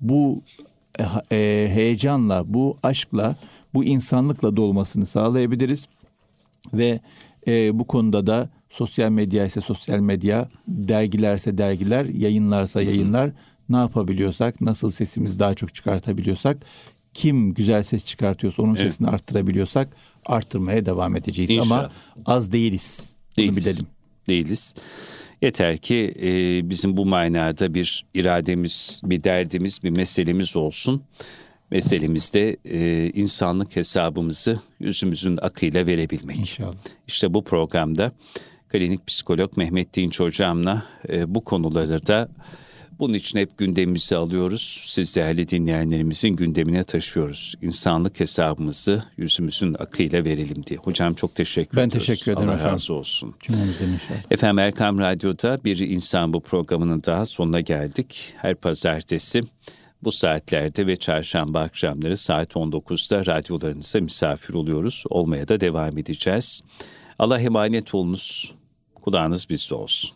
bu 0.00 0.42
e, 0.98 1.36
e, 1.36 1.68
heyecanla, 1.68 2.54
bu 2.54 2.78
aşkla, 2.82 3.36
bu 3.74 3.84
insanlıkla 3.84 4.56
dolmasını 4.56 5.06
sağlayabiliriz. 5.06 5.88
Ve 6.72 7.00
e, 7.46 7.78
bu 7.78 7.86
konuda 7.86 8.26
da 8.26 8.50
sosyal 8.70 9.10
medya 9.10 9.46
ise 9.46 9.60
sosyal 9.60 9.98
medya, 9.98 10.48
dergilerse 10.68 11.58
dergiler, 11.58 12.04
yayınlarsa 12.04 12.82
yayınlar 12.82 13.30
ne 13.68 13.76
yapabiliyorsak, 13.76 14.60
nasıl 14.60 14.90
sesimizi 14.90 15.38
daha 15.38 15.54
çok 15.54 15.74
çıkartabiliyorsak, 15.74 16.56
kim 17.16 17.54
güzel 17.54 17.82
ses 17.82 18.04
çıkartıyorsa 18.04 18.62
onun 18.62 18.74
Evet. 18.74 18.92
sesini 18.92 19.08
arttırabiliyorsak 19.08 19.88
arttırmaya 20.26 20.86
devam 20.86 21.16
edeceğiz. 21.16 21.50
İnşallah. 21.50 21.78
Ama 21.78 21.90
az 22.26 22.52
değiliz. 22.52 23.12
Bunu 23.36 23.46
Değiliz. 23.46 23.66
bilelim. 23.66 23.86
Değiliz. 24.28 24.74
Yeter 25.42 25.78
ki 25.78 26.14
e, 26.22 26.30
bizim 26.70 26.96
bu 26.96 27.06
manada 27.06 27.74
bir 27.74 28.04
irademiz, 28.14 29.00
bir 29.04 29.24
derdimiz, 29.24 29.82
bir 29.84 29.90
meselemiz 29.90 30.56
olsun. 30.56 31.02
Meselemizde 31.70 32.56
e, 32.64 33.10
insanlık 33.10 33.76
hesabımızı 33.76 34.60
yüzümüzün 34.80 35.38
akıyla 35.42 35.86
verebilmek. 35.86 36.38
İnşallah. 36.38 36.72
İşte 37.08 37.34
bu 37.34 37.44
programda 37.44 38.12
klinik 38.68 39.06
psikolog 39.06 39.56
Mehmet 39.56 39.94
Dinç 39.94 40.20
hocamla 40.20 40.82
e, 41.08 41.34
bu 41.34 41.44
konuları 41.44 42.06
da 42.06 42.28
bunun 42.98 43.14
için 43.14 43.38
hep 43.38 43.58
gündemimize 43.58 44.16
alıyoruz. 44.16 44.82
Siz 44.86 45.16
değerli 45.16 45.48
dinleyenlerimizin 45.48 46.28
gündemine 46.28 46.84
taşıyoruz. 46.84 47.54
İnsanlık 47.62 48.20
hesabımızı 48.20 49.02
yüzümüzün 49.16 49.76
akıyla 49.78 50.24
verelim 50.24 50.66
diye. 50.66 50.78
Hocam 50.78 51.14
çok 51.14 51.34
teşekkür 51.34 51.76
Ben 51.76 51.86
ediyoruz. 51.88 52.06
teşekkür 52.06 52.32
ederim 52.32 52.48
Allah 52.48 52.54
efendim. 52.54 52.72
razı 52.72 52.94
olsun. 52.94 53.34
Efendim 54.30 54.58
Erkam 54.58 54.98
Radyo'da 54.98 55.58
bir 55.64 55.78
insan 55.78 56.32
bu 56.32 56.40
programının 56.40 57.02
daha 57.06 57.26
sonuna 57.26 57.60
geldik. 57.60 58.34
Her 58.36 58.54
pazartesi 58.54 59.40
bu 60.02 60.12
saatlerde 60.12 60.86
ve 60.86 60.96
çarşamba 60.96 61.60
akşamları 61.60 62.16
saat 62.16 62.52
19'da 62.56 63.26
radyolarınıza 63.26 64.00
misafir 64.00 64.54
oluyoruz. 64.54 65.04
Olmaya 65.10 65.48
da 65.48 65.60
devam 65.60 65.98
edeceğiz. 65.98 66.60
Allah 67.18 67.40
emanet 67.40 67.94
olunuz. 67.94 68.54
Kulağınız 68.94 69.48
bizde 69.50 69.74
olsun. 69.74 70.10